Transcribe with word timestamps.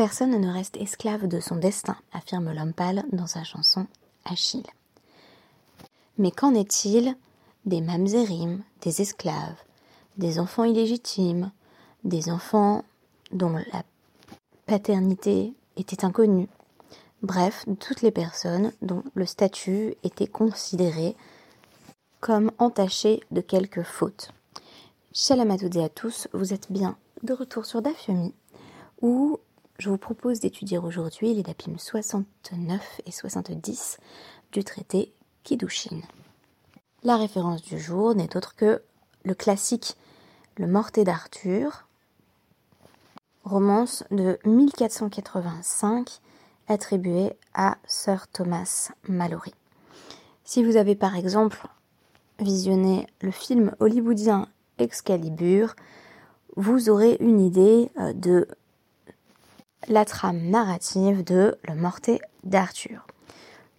Personne 0.00 0.40
ne 0.40 0.50
reste 0.50 0.78
esclave 0.78 1.28
de 1.28 1.40
son 1.40 1.56
destin, 1.56 1.94
affirme 2.14 2.54
l'homme 2.54 2.72
pâle 2.72 3.04
dans 3.12 3.26
sa 3.26 3.44
chanson 3.44 3.86
Achille. 4.24 4.64
Mais 6.16 6.30
qu'en 6.30 6.54
est-il 6.54 7.14
des 7.66 7.82
mamzerim, 7.82 8.62
des 8.80 9.02
esclaves, 9.02 9.62
des 10.16 10.38
enfants 10.38 10.64
illégitimes, 10.64 11.52
des 12.02 12.30
enfants 12.30 12.82
dont 13.30 13.50
la 13.50 13.82
paternité 14.64 15.52
était 15.76 16.02
inconnue, 16.02 16.48
bref, 17.20 17.66
toutes 17.78 18.00
les 18.00 18.10
personnes 18.10 18.72
dont 18.80 19.02
le 19.14 19.26
statut 19.26 19.96
était 20.02 20.26
considéré 20.26 21.14
comme 22.20 22.52
entaché 22.56 23.20
de 23.32 23.42
quelque 23.42 23.82
faute. 23.82 24.32
Shalom 25.12 25.50
à 25.50 25.88
tous, 25.90 26.26
vous 26.32 26.54
êtes 26.54 26.72
bien 26.72 26.96
de 27.22 27.34
retour 27.34 27.66
sur 27.66 27.82
Dafyomi, 27.82 28.32
où 29.02 29.38
je 29.80 29.88
vous 29.88 29.96
propose 29.96 30.40
d'étudier 30.40 30.76
aujourd'hui 30.76 31.32
les 31.32 31.42
dapim 31.42 31.72
69 31.78 33.00
et 33.06 33.10
70 33.10 33.96
du 34.52 34.62
traité 34.62 35.10
Kiddushin. 35.42 36.02
La 37.02 37.16
référence 37.16 37.62
du 37.62 37.78
jour 37.80 38.14
n'est 38.14 38.36
autre 38.36 38.54
que 38.56 38.82
le 39.24 39.34
classique 39.34 39.96
Le 40.56 40.66
Morté 40.66 41.02
d'Arthur, 41.02 41.86
romance 43.42 44.04
de 44.10 44.38
1485 44.44 46.20
attribuée 46.68 47.32
à 47.54 47.78
Sir 47.86 48.28
Thomas 48.28 48.90
Mallory. 49.08 49.54
Si 50.44 50.62
vous 50.62 50.76
avez 50.76 50.94
par 50.94 51.16
exemple 51.16 51.66
visionné 52.38 53.06
le 53.22 53.30
film 53.30 53.74
hollywoodien 53.80 54.46
Excalibur, 54.76 55.74
vous 56.56 56.90
aurez 56.90 57.16
une 57.20 57.40
idée 57.40 57.90
euh, 57.98 58.12
de 58.12 58.46
la 59.88 60.04
trame 60.04 60.42
narrative 60.50 61.24
de 61.24 61.56
Le 61.66 61.74
Morté 61.74 62.20
d'Arthur. 62.44 63.06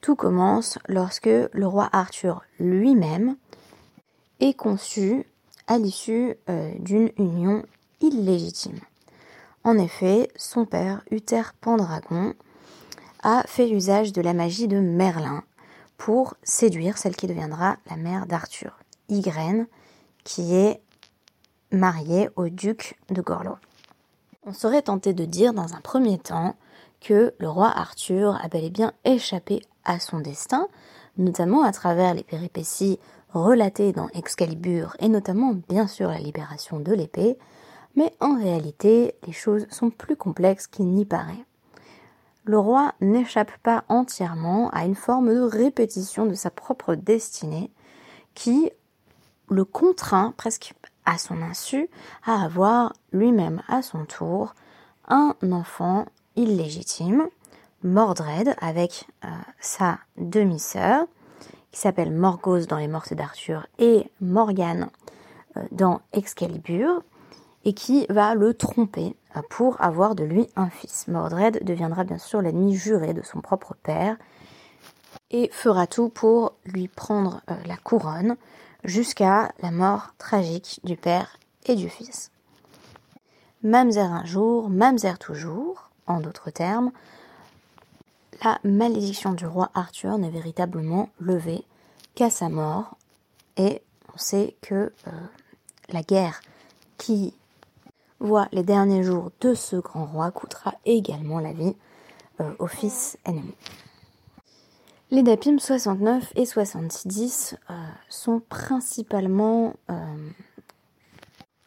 Tout 0.02 0.16
commence 0.16 0.80
lorsque 0.88 1.25
le 1.25 1.67
roi 1.67 1.89
Arthur 1.91 2.41
lui-même 2.59 3.35
est 4.39 4.53
conçu 4.53 5.25
à 5.67 5.77
l'issue 5.77 6.35
euh, 6.49 6.71
d'une 6.80 7.11
union 7.17 7.63
illégitime. 8.02 8.80
En 9.63 9.77
effet, 9.77 10.30
son 10.35 10.66
père, 10.66 11.03
Uther 11.11 11.53
Pendragon, 11.61 12.33
a 13.21 13.43
fait 13.45 13.69
usage 13.69 14.11
de 14.11 14.21
la 14.21 14.33
magie 14.33 14.67
de 14.67 14.80
Merlin 14.80 15.43
pour 15.97 16.33
séduire 16.41 16.97
celle 16.97 17.15
qui 17.15 17.27
deviendra 17.27 17.77
la 17.88 17.95
mère 17.95 18.25
d'Arthur, 18.25 18.80
Ygraine, 19.09 19.67
qui 20.23 20.55
est 20.55 20.81
mariée 21.71 22.30
au 22.36 22.49
duc 22.49 22.97
de 23.09 23.21
Gorlo. 23.21 23.55
On 24.44 24.53
serait 24.53 24.81
tenté 24.81 25.14
de 25.14 25.23
dire 25.23 25.53
dans 25.53 25.75
un 25.75 25.81
premier 25.81 26.17
temps 26.17 26.56
que 27.00 27.36
le 27.38 27.47
roi 27.47 27.67
Arthur 27.67 28.39
a 28.44 28.48
bel 28.48 28.64
et 28.64 28.70
bien 28.72 28.92
échappé 29.06 29.61
à 29.86 30.00
son 30.00 30.20
destin, 30.20 30.67
notamment 31.17 31.64
à 31.64 31.72
travers 31.72 32.16
les 32.16 32.23
péripéties 32.23 33.00
relatées 33.33 33.92
dans 33.92 34.09
Excalibur 34.16 34.95
et 35.00 35.09
notamment 35.09 35.53
bien 35.70 35.86
sûr 35.86 36.09
la 36.09 36.17
libération 36.17 36.80
de 36.80 36.92
l'épée, 36.92 37.38
mais 37.95 38.16
en 38.20 38.36
réalité 38.36 39.14
les 39.28 39.31
choses 39.31 39.67
sont 39.70 39.92
plus 39.92 40.16
complexes 40.16 40.66
qu'il 40.66 40.88
n'y 40.88 41.05
paraît. 41.05 41.45
Le 42.44 42.58
roi 42.58 42.95
n'échappe 43.00 43.55
pas 43.61 43.83
entièrement 43.89 44.72
à 44.72 44.86
une 44.86 44.95
forme 44.95 45.31
de 45.31 45.42
répétition 45.42 46.26
de 46.26 46.33
sa 46.33 46.50
propre 46.50 46.95
destinée 46.95 47.70
qui 48.33 48.72
le 49.50 49.66
contraint 49.66 50.33
presque 50.36 50.73
à 51.05 51.17
son 51.17 51.41
insu, 51.41 51.89
à 52.25 52.44
avoir 52.44 52.94
lui-même 53.11 53.61
à 53.67 53.81
son 53.81 54.05
tour 54.05 54.53
un 55.08 55.35
enfant 55.52 56.05
illégitime, 56.35 57.27
Mordred, 57.83 58.55
avec 58.61 59.08
euh, 59.25 59.27
sa 59.59 59.99
demi-sœur, 60.17 61.05
qui 61.71 61.80
s'appelle 61.80 62.11
Morgause 62.11 62.67
dans 62.67 62.77
Les 62.77 62.88
Mortes 62.88 63.13
d'Arthur 63.13 63.67
et 63.80 64.09
Morgane 64.21 64.89
euh, 65.58 65.64
dans 65.71 66.02
Excalibur, 66.14 67.03
et 67.64 67.73
qui 67.73 68.05
va 68.09 68.33
le 68.36 68.53
tromper 68.53 69.15
euh, 69.36 69.42
pour 69.49 69.81
avoir 69.81 70.15
de 70.15 70.23
lui 70.23 70.47
un 70.55 70.70
fils. 70.70 71.08
Mordred 71.08 71.64
deviendra 71.64 72.03
bien 72.03 72.17
sûr 72.17 72.42
l'ennemi 72.42 72.76
juré 72.76 73.14
de 73.14 73.21
son 73.21 73.42
propre 73.42 73.76
père 73.83 74.17
et 75.30 75.49
fera 75.52 75.87
tout 75.87 76.09
pour 76.09 76.53
lui 76.65 76.87
prendre 76.87 77.42
la 77.65 77.77
couronne, 77.77 78.36
jusqu'à 78.83 79.52
la 79.61 79.71
mort 79.71 80.14
tragique 80.17 80.80
du 80.83 80.95
père 80.95 81.37
et 81.65 81.75
du 81.75 81.89
fils. 81.89 82.31
Mamzer 83.64 84.11
un 84.11 84.25
jour, 84.25 84.69
Mamzer 84.69 85.19
toujours, 85.19 85.89
en 86.08 86.19
d'autres 86.19 86.49
termes, 86.49 86.91
la 88.43 88.59
malédiction 88.64 89.33
du 89.33 89.45
roi 89.45 89.70
Arthur 89.75 90.17
n'est 90.17 90.31
véritablement 90.31 91.09
levée 91.20 91.64
qu'à 92.15 92.30
sa 92.30 92.49
mort, 92.49 92.97
et 93.58 93.81
on 94.14 94.17
sait 94.17 94.55
que 94.61 94.91
euh, 95.08 95.11
la 95.89 96.02
guerre 96.02 96.41
qui 96.97 97.36
voit 98.20 98.47
les 98.52 98.64
derniers 98.64 99.03
jours 99.03 99.31
de 99.41 99.53
ce 99.53 99.75
grand 99.75 100.05
roi 100.05 100.31
coûtera 100.31 100.73
également 100.86 101.39
la 101.39 101.53
vie 101.53 101.75
euh, 102.39 102.53
au 102.59 102.67
fils 102.67 103.17
ennemi. 103.25 103.53
Les 105.14 105.23
DAPIM 105.23 105.60
69 105.60 106.32
et 106.38 106.45
70 106.45 107.58
euh, 107.70 107.73
sont 108.08 108.39
principalement 108.48 109.73
euh, 109.89 109.94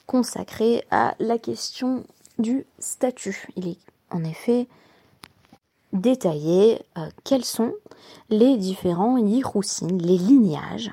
consacrés 0.06 0.82
à 0.91 1.15
la 1.19 1.37
question 1.37 2.04
du 2.38 2.65
statut. 2.78 3.47
Il 3.56 3.69
est 3.69 3.78
en 4.10 4.25
effet 4.25 4.66
détaillé 5.93 6.81
euh, 6.97 7.06
quels 7.25 7.44
sont 7.44 7.75
les 8.31 8.56
différents 8.56 9.19
yiroussines, 9.19 9.99
les 9.99 10.16
lignages, 10.16 10.91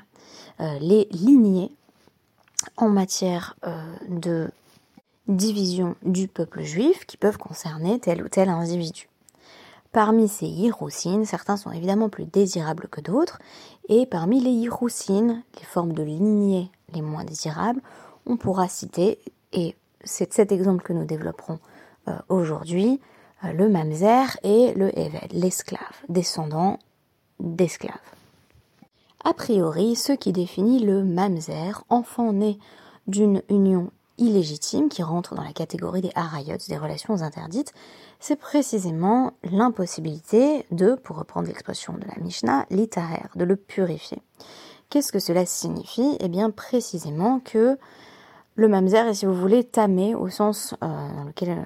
les 0.80 1.08
lignées 1.10 1.72
en 2.76 2.88
matière 2.88 3.56
de 4.08 4.48
division 5.26 5.96
du 6.02 6.28
peuple 6.28 6.62
juif 6.62 7.04
qui 7.06 7.16
peuvent 7.16 7.38
concerner 7.38 7.98
tel 7.98 8.22
ou 8.22 8.28
tel 8.28 8.48
individu. 8.48 9.08
Parmi 9.92 10.26
ces 10.26 10.46
hiroussines, 10.46 11.26
certains 11.26 11.58
sont 11.58 11.70
évidemment 11.70 12.08
plus 12.08 12.24
désirables 12.24 12.88
que 12.88 13.02
d'autres, 13.02 13.38
et 13.90 14.06
parmi 14.06 14.40
les 14.40 14.50
hiroussines, 14.50 15.42
les 15.58 15.64
formes 15.66 15.92
de 15.92 16.02
lignée 16.02 16.70
les 16.94 17.02
moins 17.02 17.24
désirables, 17.24 17.80
on 18.26 18.36
pourra 18.36 18.68
citer, 18.68 19.18
et 19.52 19.76
c'est 20.02 20.32
cet 20.32 20.50
exemple 20.50 20.82
que 20.82 20.94
nous 20.94 21.04
développerons 21.04 21.58
euh, 22.08 22.12
aujourd'hui, 22.28 23.00
euh, 23.44 23.52
le 23.52 23.68
mamzer 23.68 24.38
et 24.42 24.72
le 24.74 24.98
Evel, 24.98 25.28
l'esclave, 25.30 25.96
descendant 26.08 26.78
d'esclaves. 27.38 27.96
A 29.24 29.34
priori, 29.34 29.94
ce 29.94 30.12
qui 30.12 30.32
définit 30.32 30.80
le 30.80 31.04
mamzer, 31.04 31.84
enfant 31.88 32.32
né 32.32 32.58
d'une 33.06 33.42
union 33.48 33.90
illégitime 34.18 34.88
qui 34.88 35.02
rentre 35.02 35.34
dans 35.34 35.42
la 35.42 35.52
catégorie 35.52 36.00
des 36.00 36.12
harayot, 36.14 36.56
des 36.68 36.78
relations 36.78 37.22
interdites, 37.22 37.72
c'est 38.20 38.36
précisément 38.36 39.32
l'impossibilité 39.44 40.66
de, 40.70 40.94
pour 40.94 41.16
reprendre 41.16 41.48
l'expression 41.48 41.94
de 41.94 42.06
la 42.06 42.22
Mishnah, 42.22 42.66
l'itaher, 42.70 43.28
de 43.34 43.44
le 43.44 43.56
purifier. 43.56 44.22
Qu'est-ce 44.90 45.12
que 45.12 45.18
cela 45.18 45.46
signifie? 45.46 46.16
Eh 46.20 46.28
bien 46.28 46.50
précisément 46.50 47.40
que 47.40 47.78
le 48.54 48.68
mamzer 48.68 49.06
est, 49.06 49.14
si 49.14 49.26
vous 49.26 49.34
voulez, 49.34 49.64
tamé 49.64 50.14
au 50.14 50.28
sens 50.28 50.74
euh, 50.82 50.86
dans 51.16 51.24
lequel 51.24 51.50
euh, 51.50 51.62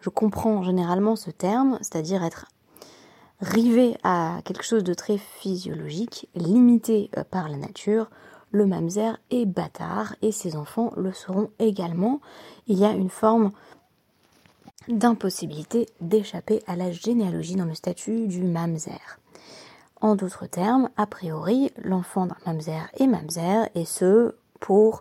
je 0.00 0.08
comprends 0.08 0.62
généralement 0.62 1.16
ce 1.16 1.30
terme, 1.30 1.78
c'est-à-dire 1.82 2.24
être 2.24 2.46
rivé 3.40 3.98
à 4.02 4.40
quelque 4.44 4.64
chose 4.64 4.84
de 4.84 4.94
très 4.94 5.18
physiologique, 5.18 6.28
limité 6.34 7.10
euh, 7.18 7.24
par 7.30 7.48
la 7.48 7.58
nature, 7.58 8.08
le 8.56 8.66
mamzer 8.66 9.18
est 9.30 9.44
bâtard 9.44 10.16
et 10.22 10.32
ses 10.32 10.56
enfants 10.56 10.90
le 10.96 11.12
seront 11.12 11.50
également. 11.58 12.20
Il 12.66 12.78
y 12.78 12.86
a 12.86 12.90
une 12.90 13.10
forme 13.10 13.52
d'impossibilité 14.88 15.86
d'échapper 16.00 16.62
à 16.66 16.74
la 16.74 16.90
généalogie 16.90 17.56
dans 17.56 17.66
le 17.66 17.74
statut 17.74 18.26
du 18.26 18.42
mamzer. 18.42 19.18
En 20.00 20.16
d'autres 20.16 20.46
termes, 20.46 20.88
a 20.96 21.06
priori, 21.06 21.70
l'enfant 21.82 22.26
d'un 22.26 22.36
mamzer 22.46 22.88
est 22.98 23.06
mamzer 23.06 23.68
et 23.74 23.84
ce 23.84 24.34
pour 24.58 25.00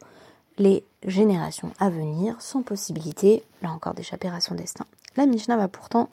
les 0.58 0.84
générations 1.06 1.72
à 1.80 1.90
venir 1.90 2.36
sans 2.42 2.62
possibilité, 2.62 3.44
là 3.62 3.72
encore, 3.72 3.94
d'échapper 3.94 4.28
à 4.28 4.42
son 4.42 4.56
destin. 4.56 4.86
La 5.16 5.26
Mishnah 5.26 5.56
va 5.56 5.70
pourtant 5.70 6.10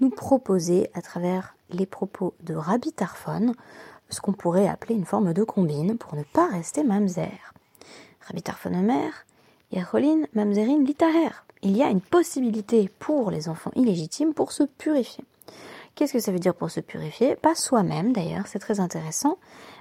nous 0.00 0.10
proposer, 0.10 0.90
à 0.92 1.00
travers 1.00 1.54
les 1.70 1.86
propos 1.86 2.34
de 2.42 2.54
Rabbi 2.54 2.92
Tarfon, 2.92 3.54
ce 4.12 4.20
qu'on 4.20 4.32
pourrait 4.32 4.68
appeler 4.68 4.94
une 4.94 5.04
forme 5.04 5.32
de 5.32 5.42
combine 5.44 5.98
pour 5.98 6.14
ne 6.14 6.22
pas 6.22 6.46
rester 6.48 6.84
mamzer. 6.84 7.52
Rabbi 8.28 8.42
Tarfonomer, 8.42 9.10
Yerholin, 9.72 10.26
mamzerin, 10.34 10.84
litaher. 10.84 11.30
Il 11.62 11.76
y 11.76 11.82
a 11.82 11.90
une 11.90 12.00
possibilité 12.00 12.90
pour 12.98 13.30
les 13.30 13.48
enfants 13.48 13.72
illégitimes 13.74 14.34
pour 14.34 14.52
se 14.52 14.64
purifier. 14.64 15.24
Qu'est-ce 15.94 16.12
que 16.12 16.20
ça 16.20 16.32
veut 16.32 16.38
dire 16.38 16.54
pour 16.54 16.70
se 16.70 16.80
purifier? 16.80 17.36
Pas 17.36 17.54
soi-même 17.54 18.12
d'ailleurs, 18.12 18.46
c'est 18.46 18.58
très 18.58 18.80
intéressant, 18.80 19.36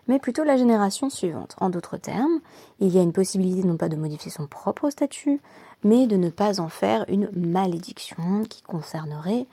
mais 0.08 0.20
plutôt 0.20 0.44
la 0.44 0.58
génération 0.58 1.10
suivante. 1.10 1.56
En 1.60 1.70
d'autres 1.70 1.98
termes, 1.98 2.42
il 2.80 2.90
y 2.90 3.00
a 3.00 3.02
une 3.02 3.14
possibilité 3.14 3.66
non 3.66 3.78
pas 3.78 3.90
de 3.90 3.96
modifier 3.96 4.30
son 4.30 4.46
propre 4.46 4.90
statut, 4.90 5.40
mais 5.84 6.08
de 6.08 6.18
ne 6.18 6.30
pas 6.30 6.60
en 6.60 6.68
faire 6.68 7.06
une 7.08 7.30
malédiction 7.34 8.44
qui 8.50 8.62
concernerait 8.62 9.46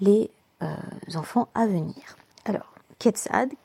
les 0.00 0.30
enfants 1.14 1.48
à 1.54 1.66
venir. 1.66 2.16
Alors, 2.44 2.71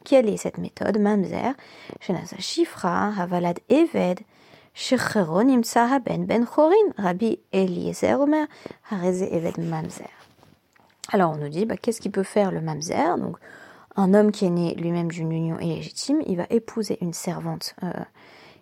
Quelle 0.03 0.29
est 0.29 0.37
cette 0.37 0.57
méthode 0.57 0.97
Mamzer, 0.99 1.53
Shenasa 1.99 2.37
Shifra, 2.39 3.11
Havalad 3.17 3.59
Eved, 3.69 4.21
ben 6.05 6.25
ben 6.25 6.45
Chorin, 6.45 6.75
Rabbi 6.97 7.39
Eliezer 7.51 8.19
Omer, 8.19 8.47
Hareze 8.89 9.23
Eved 9.23 9.57
Mamzer. 9.57 10.09
Alors 11.11 11.31
on 11.31 11.37
nous 11.37 11.49
dit, 11.49 11.65
bah, 11.65 11.77
qu'est-ce 11.77 12.01
qu'il 12.01 12.11
peut 12.11 12.23
faire 12.23 12.51
le 12.51 12.61
Mamzer? 12.61 13.17
Donc 13.17 13.37
un 13.95 14.13
homme 14.13 14.31
qui 14.31 14.45
est 14.45 14.49
né 14.49 14.75
lui-même 14.75 15.09
d'une 15.09 15.31
union 15.31 15.59
illégitime, 15.59 16.21
il 16.25 16.37
va 16.37 16.45
épouser 16.49 16.97
une 17.01 17.13
servante 17.13 17.75
euh, 17.83 17.91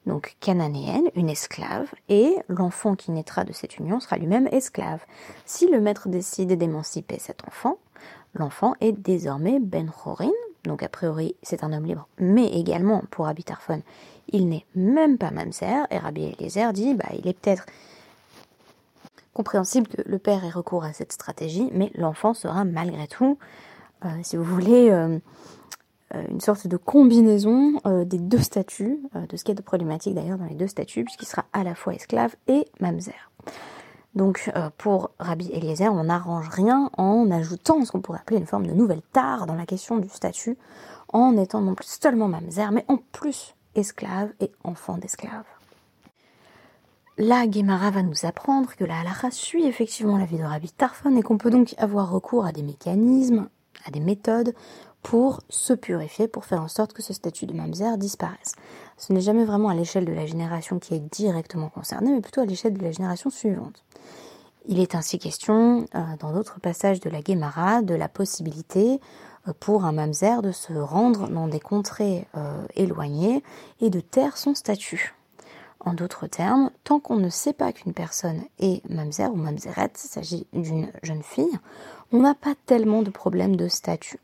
donc 0.06 0.38
cananéenne, 0.40 1.10
une 1.16 1.30
esclave, 1.30 1.92
et 2.10 2.36
l'enfant 2.48 2.96
qui 2.96 3.12
naîtra 3.12 3.44
de 3.44 3.52
cette 3.52 3.78
union 3.78 4.00
sera 4.00 4.18
lui-même 4.18 4.48
esclave. 4.52 5.04
Si 5.46 5.68
le 5.68 5.82
maître 5.82 6.08
décide 6.08 6.54
d'émanciper 6.54 7.18
cet 7.20 7.46
enfant, 7.48 7.78
l'enfant 8.34 8.76
est 8.82 8.92
désormais 8.92 9.60
Ben 9.60 9.90
Chorin, 9.90 10.32
donc 10.66 10.84
a 10.84 10.90
priori 10.90 11.36
c'est 11.44 11.64
un 11.64 11.74
homme 11.74 11.86
libre, 11.86 12.08
mais 12.20 12.48
également 12.48 13.04
pour 13.12 13.26
Rabbi 13.26 13.44
Tarfon, 13.44 13.82
il 14.30 14.48
n'est 14.48 14.66
même 14.76 15.18
pas 15.18 15.32
Mamzer, 15.32 15.88
et 15.92 15.98
Rabbi 15.98 16.24
Eliezer 16.26 16.74
dit, 16.74 16.96
bah 16.96 17.10
il 17.18 17.28
est 17.28 17.38
peut-être 17.38 17.66
compréhensible 19.34 19.88
que 19.88 20.02
le 20.06 20.18
père 20.18 20.44
ait 20.46 20.50
recours 20.50 20.84
à 20.84 20.94
cette 20.94 21.12
stratégie, 21.12 21.70
mais 21.74 21.92
l'enfant 21.96 22.34
sera 22.34 22.64
malgré 22.64 23.08
tout, 23.08 23.38
euh, 24.06 24.08
si 24.24 24.38
vous 24.38 24.44
voulez, 24.44 24.90
euh, 24.90 25.20
euh, 26.14 26.24
une 26.30 26.40
sorte 26.40 26.68
de 26.68 26.78
combinaison 26.78 27.82
des 28.06 28.18
deux 28.18 28.40
statuts, 28.40 29.00
de 29.14 29.36
ce 29.36 29.44
qui 29.44 29.52
est 29.52 29.56
de 29.56 29.62
problématique 29.62 30.16
d'ailleurs 30.16 30.38
dans 30.38 30.46
les 30.46 30.56
deux 30.56 30.68
statuts, 30.68 31.04
puisqu'il 31.04 31.26
sera 31.26 31.46
à 31.52 31.64
la 31.64 31.76
fois 31.76 31.94
esclave 31.94 32.36
et 32.48 32.66
mamzer. 32.80 33.32
Donc 34.16 34.50
pour 34.78 35.12
Rabbi 35.20 35.50
Eliezer, 35.52 35.94
on 35.94 36.06
n'arrange 36.06 36.48
rien 36.50 36.90
en 36.98 37.30
ajoutant 37.32 37.84
ce 37.84 37.92
qu'on 37.92 38.02
pourrait 38.02 38.20
appeler 38.20 38.40
une 38.40 38.48
forme 38.48 38.66
de 38.66 38.74
nouvelle 38.74 39.02
tare 39.12 39.46
dans 39.46 39.56
la 39.56 39.66
question 39.66 39.98
du 39.98 40.08
statut, 40.10 40.58
en 41.12 41.36
étant 41.38 41.62
non 41.62 41.76
plus 41.76 42.00
seulement 42.02 42.30
mamzer, 42.30 42.72
mais 42.72 42.86
en 42.88 42.98
plus 43.12 43.56
esclave 43.76 44.32
et 44.40 44.52
enfant 44.64 44.98
d'esclave. 44.98 45.44
La 47.18 47.50
Gemara 47.50 47.92
va 47.92 48.04
nous 48.04 48.26
apprendre 48.26 48.76
que 48.76 48.84
la 48.84 49.00
halakha 49.00 49.32
suit 49.32 49.66
effectivement 49.66 50.18
la 50.18 50.26
vie 50.26 50.38
de 50.38 50.44
Rabbi 50.44 50.70
Tarfon 50.72 51.16
et 51.16 51.22
qu'on 51.22 51.38
peut 51.38 51.50
donc 51.50 51.74
avoir 51.78 52.10
recours 52.10 52.46
à 52.46 52.52
des 52.52 52.64
mécanismes, 52.64 53.48
à 53.86 53.92
des 53.92 54.02
méthodes 54.02 54.54
pour 55.02 55.42
se 55.50 55.72
purifier, 55.74 56.28
pour 56.28 56.46
faire 56.46 56.62
en 56.62 56.68
sorte 56.68 56.92
que 56.92 57.04
ce 57.04 57.14
statut 57.14 57.46
de 57.46 57.54
mamzer 57.54 57.98
disparaisse. 57.98 58.56
Ce 58.98 59.14
n'est 59.14 59.22
jamais 59.22 59.46
vraiment 59.46 59.70
à 59.70 59.76
l'échelle 59.76 60.06
de 60.06 60.12
la 60.12 60.26
génération 60.26 60.80
qui 60.80 60.94
est 60.94 61.00
directement 61.00 61.70
concernée, 61.70 62.12
mais 62.12 62.22
plutôt 62.22 62.42
à 62.42 62.46
l'échelle 62.46 62.74
de 62.74 62.84
la 62.84 62.92
génération 62.92 63.30
suivante. 63.30 63.86
Il 64.68 64.80
est 64.80 64.96
ainsi 64.96 65.20
question, 65.20 65.86
euh, 65.94 66.00
dans 66.20 66.34
d'autres 66.34 66.60
passages 66.60 67.00
de 67.00 67.10
la 67.10 67.20
Gemara, 67.22 67.84
de 67.84 67.94
la 67.94 68.10
possibilité 68.10 69.00
euh, 69.48 69.54
pour 69.60 69.86
un 69.86 69.92
mamzer 69.92 70.42
de 70.42 70.52
se 70.52 70.74
rendre 70.74 71.28
dans 71.30 71.48
des 71.48 71.60
contrées 71.60 72.28
euh, 72.36 72.66
éloignées 72.76 73.44
et 73.80 73.92
de 73.92 74.00
taire 74.00 74.38
son 74.38 74.56
statut. 74.56 75.14
En 75.80 75.94
d'autres 75.94 76.26
termes, 76.26 76.72
tant 76.84 77.00
qu'on 77.00 77.18
ne 77.18 77.30
sait 77.30 77.54
pas 77.54 77.72
qu'une 77.74 77.94
personne 77.94 78.42
est 78.58 78.84
mamzer 78.90 79.32
ou 79.32 79.36
mamzerette, 79.36 80.02
il 80.04 80.08
s'agit 80.08 80.48
d'une 80.52 80.92
jeune 81.04 81.22
fille, 81.22 81.60
on 82.12 82.22
n'a 82.22 82.34
pas 82.34 82.56
tellement 82.66 83.04
de 83.04 83.12
problèmes 83.12 83.56
de 83.56 83.68
statut. 83.68 84.20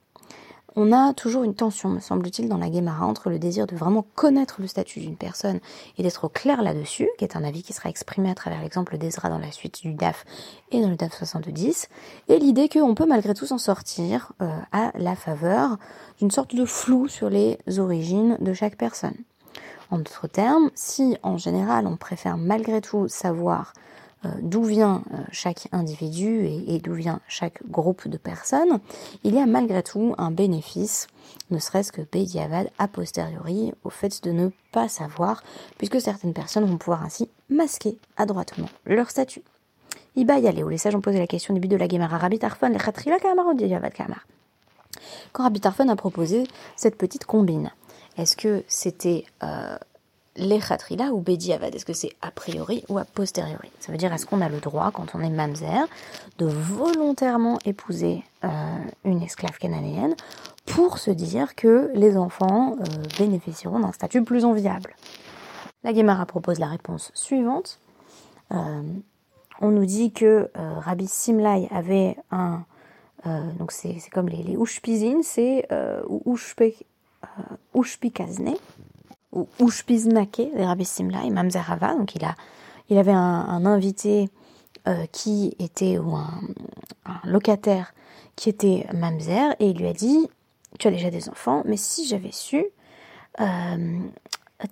On 0.77 0.94
a 0.94 1.13
toujours 1.13 1.44
une 1.44 1.53
tension, 1.53 1.89
me 1.89 2.00
semble-t-il, 2.00 2.47
dans 2.47 2.57
la 2.57 2.69
Guémara 2.69 3.06
entre 3.06 3.29
le 3.29 3.39
désir 3.39 3.68
de 3.68 3.75
vraiment 3.75 4.06
connaître 4.15 4.62
le 4.62 4.68
statut 4.68 5.01
d'une 5.01 5.18
personne 5.18 5.59
et 5.97 6.03
d'être 6.03 6.23
au 6.23 6.29
clair 6.29 6.62
là-dessus, 6.62 7.09
qui 7.18 7.25
est 7.25 7.35
un 7.35 7.44
avis 7.44 7.62
qui 7.62 7.73
sera 7.73 7.89
exprimé 7.89 8.31
à 8.31 8.35
travers 8.35 8.62
l'exemple 8.62 8.97
d'Ezra 8.97 9.27
dans 9.27 9.38
la 9.38 9.51
suite 9.51 9.81
du 9.81 9.94
DAF 9.94 10.23
et 10.71 10.81
dans 10.81 10.89
le 10.89 10.95
DAF 10.95 11.18
70, 11.18 11.89
et 12.29 12.39
l'idée 12.39 12.69
qu'on 12.69 12.95
peut 12.95 13.06
malgré 13.06 13.33
tout 13.33 13.45
s'en 13.45 13.57
sortir 13.57 14.31
euh, 14.41 14.50
à 14.71 14.94
la 14.97 15.18
faveur 15.18 15.77
d'une 16.19 16.31
sorte 16.31 16.56
de 16.56 16.63
flou 16.63 17.09
sur 17.09 17.29
les 17.29 17.59
origines 17.77 18.38
de 18.39 18.53
chaque 18.53 18.77
personne. 18.77 19.15
En 19.89 19.97
d'autres 19.97 20.27
termes, 20.27 20.71
si 20.73 21.18
en 21.21 21.38
général 21.38 21.85
on 21.85 21.97
préfère 21.97 22.38
malgré 22.38 22.79
tout 22.79 23.09
savoir 23.09 23.73
d'où 24.41 24.63
vient 24.63 25.03
euh, 25.13 25.18
chaque 25.31 25.68
individu 25.71 26.45
et, 26.45 26.79
d'où 26.79 26.94
vient 26.94 27.21
chaque 27.27 27.65
groupe 27.68 28.07
de 28.07 28.18
personnes, 28.18 28.79
il 29.23 29.33
y 29.33 29.39
a 29.39 29.45
malgré 29.45 29.81
tout 29.81 30.13
un 30.18 30.31
bénéfice, 30.31 31.07
ne 31.50 31.57
serait-ce 31.59 31.91
que 31.91 32.01
Bediavad 32.01 32.69
a 32.77 32.88
posteriori, 32.88 33.73
au 33.83 33.89
fait 33.89 34.23
de 34.23 34.31
ne 34.31 34.50
pas 34.71 34.88
savoir, 34.88 35.44
puisque 35.77 36.00
certaines 36.00 36.33
personnes 36.33 36.65
vont 36.65 36.77
pouvoir 36.77 37.03
ainsi 37.03 37.29
masquer 37.50 37.97
adroitement 38.18 38.69
leur 38.85 39.09
statut. 39.09 39.44
Iba 40.15 40.38
où 40.38 40.69
les 40.69 40.77
sages 40.77 40.95
ont 40.95 41.01
posé 41.01 41.19
la 41.19 41.27
question 41.27 41.53
du 41.53 41.59
but 41.59 41.69
de 41.69 41.77
la 41.77 41.88
Gemara 41.88 42.18
Rabbi 42.18 42.38
Tarfon, 42.38 42.69
le 42.69 42.77
Khatrila 42.77 43.18
Kamar 43.18 43.47
ou 43.47 43.56
Kamar. 43.56 44.27
Quand 45.31 45.44
Rabbi 45.44 45.62
Tarfon 45.62 45.88
a 45.88 45.95
proposé 45.95 46.44
cette 46.75 46.97
petite 46.97 47.25
combine, 47.25 47.71
est-ce 48.18 48.35
que 48.35 48.63
c'était 48.68 49.25
euh, 49.41 49.77
les 50.42 50.60
khatrila 50.60 51.14
ou 51.14 51.22
bediavad 51.22 51.74
Est-ce 51.74 51.86
que 51.86 51.94
c'est 51.94 52.12
a 52.22 52.32
priori 52.32 52.84
ou 52.90 52.98
a 52.98 53.06
posteriori? 53.06 53.72
Ça 53.80 53.92
veut 53.92 53.98
dire 53.98 54.12
est-ce 54.12 54.26
qu'on 54.26 54.42
a 54.42 54.50
le 54.50 54.60
droit, 54.60 54.92
quand 54.92 55.16
on 55.16 55.22
est 55.22 55.30
mamzer, 55.30 55.88
de 56.38 56.46
volontairement 56.46 57.60
épouser 57.64 58.24
euh, 58.44 58.50
une 59.06 59.22
esclave 59.22 59.58
cananéenne 59.58 60.16
pour 60.66 60.98
se 60.98 61.12
dire 61.12 61.56
que 61.56 61.92
les 61.94 62.18
enfants 62.18 62.76
euh, 62.80 62.84
bénéficieront 63.18 63.80
d'un 63.80 63.94
statut 63.94 64.24
plus 64.24 64.44
enviable? 64.44 64.96
La 65.84 65.94
Gemara 65.94 66.26
propose 66.26 66.60
la 66.60 66.68
réponse 66.68 67.12
suivante. 67.14 67.80
on 68.52 69.72
nous 69.72 69.86
dit 69.86 70.12
que 70.12 70.52
Rabbi 70.54 71.08
Simlai 71.08 71.68
avait 71.72 72.18
un 72.30 72.66
donc 73.60 73.72
c'est 73.72 73.98
comme 74.12 74.30
les, 74.30 74.44
les 74.44 74.58
c'est 75.24 75.68
euh, 75.72 76.02
Ushpikazne, 77.76 78.56
ou 79.31 79.48
Ushpiznake, 79.60 80.50
les 80.56 80.66
Rabbi 80.66 80.86
Simla 80.86 81.24
et 81.24 81.30
Mamzerava. 81.30 81.95
Donc 81.95 82.16
il, 82.16 82.24
a, 82.24 82.36
il 82.89 82.98
avait 82.98 83.12
un, 83.12 83.66
invité 83.66 84.30
euh, 84.88 85.06
qui 85.12 85.56
était, 85.60 85.98
ou 85.98 86.16
un, 86.16 86.42
locataire 87.24 87.94
qui 88.36 88.50
était 88.50 88.88
Mamzer, 88.94 89.56
et 89.60 89.69
il 89.69 89.78
lui 89.78 89.88
a 89.88 89.94
dit 89.94 90.30
Tu 90.80 90.88
as 90.88 90.92
déjà 90.92 91.10
des 91.10 91.30
enfants, 91.30 91.63
mais 91.66 91.78
si 91.78 92.07
j'avais 92.07 92.31
su, 92.31 92.66
euh, 93.39 94.00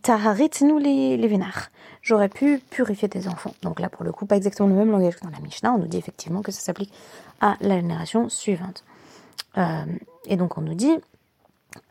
Taharit 0.01 0.51
nous 0.61 0.77
les, 0.77 1.17
les 1.17 1.27
vénards. 1.27 1.69
J'aurais 2.01 2.29
pu 2.29 2.59
purifier 2.69 3.09
tes 3.09 3.27
enfants. 3.27 3.53
Donc 3.61 3.79
là, 3.79 3.89
pour 3.89 4.03
le 4.03 4.11
coup, 4.11 4.25
pas 4.25 4.38
exactement 4.38 4.69
le 4.69 4.75
même 4.75 4.91
langage 4.91 5.15
que 5.17 5.23
dans 5.25 5.31
la 5.31 5.39
Mishnah. 5.39 5.73
On 5.73 5.79
nous 5.79 5.88
dit 5.88 5.97
effectivement 5.97 6.41
que 6.41 6.51
ça 6.51 6.61
s'applique 6.61 6.94
à 7.41 7.57
la 7.61 7.75
génération 7.75 8.29
suivante. 8.29 8.83
Euh, 9.57 9.85
et 10.25 10.37
donc 10.37 10.57
on 10.57 10.61
nous 10.61 10.75
dit 10.75 10.95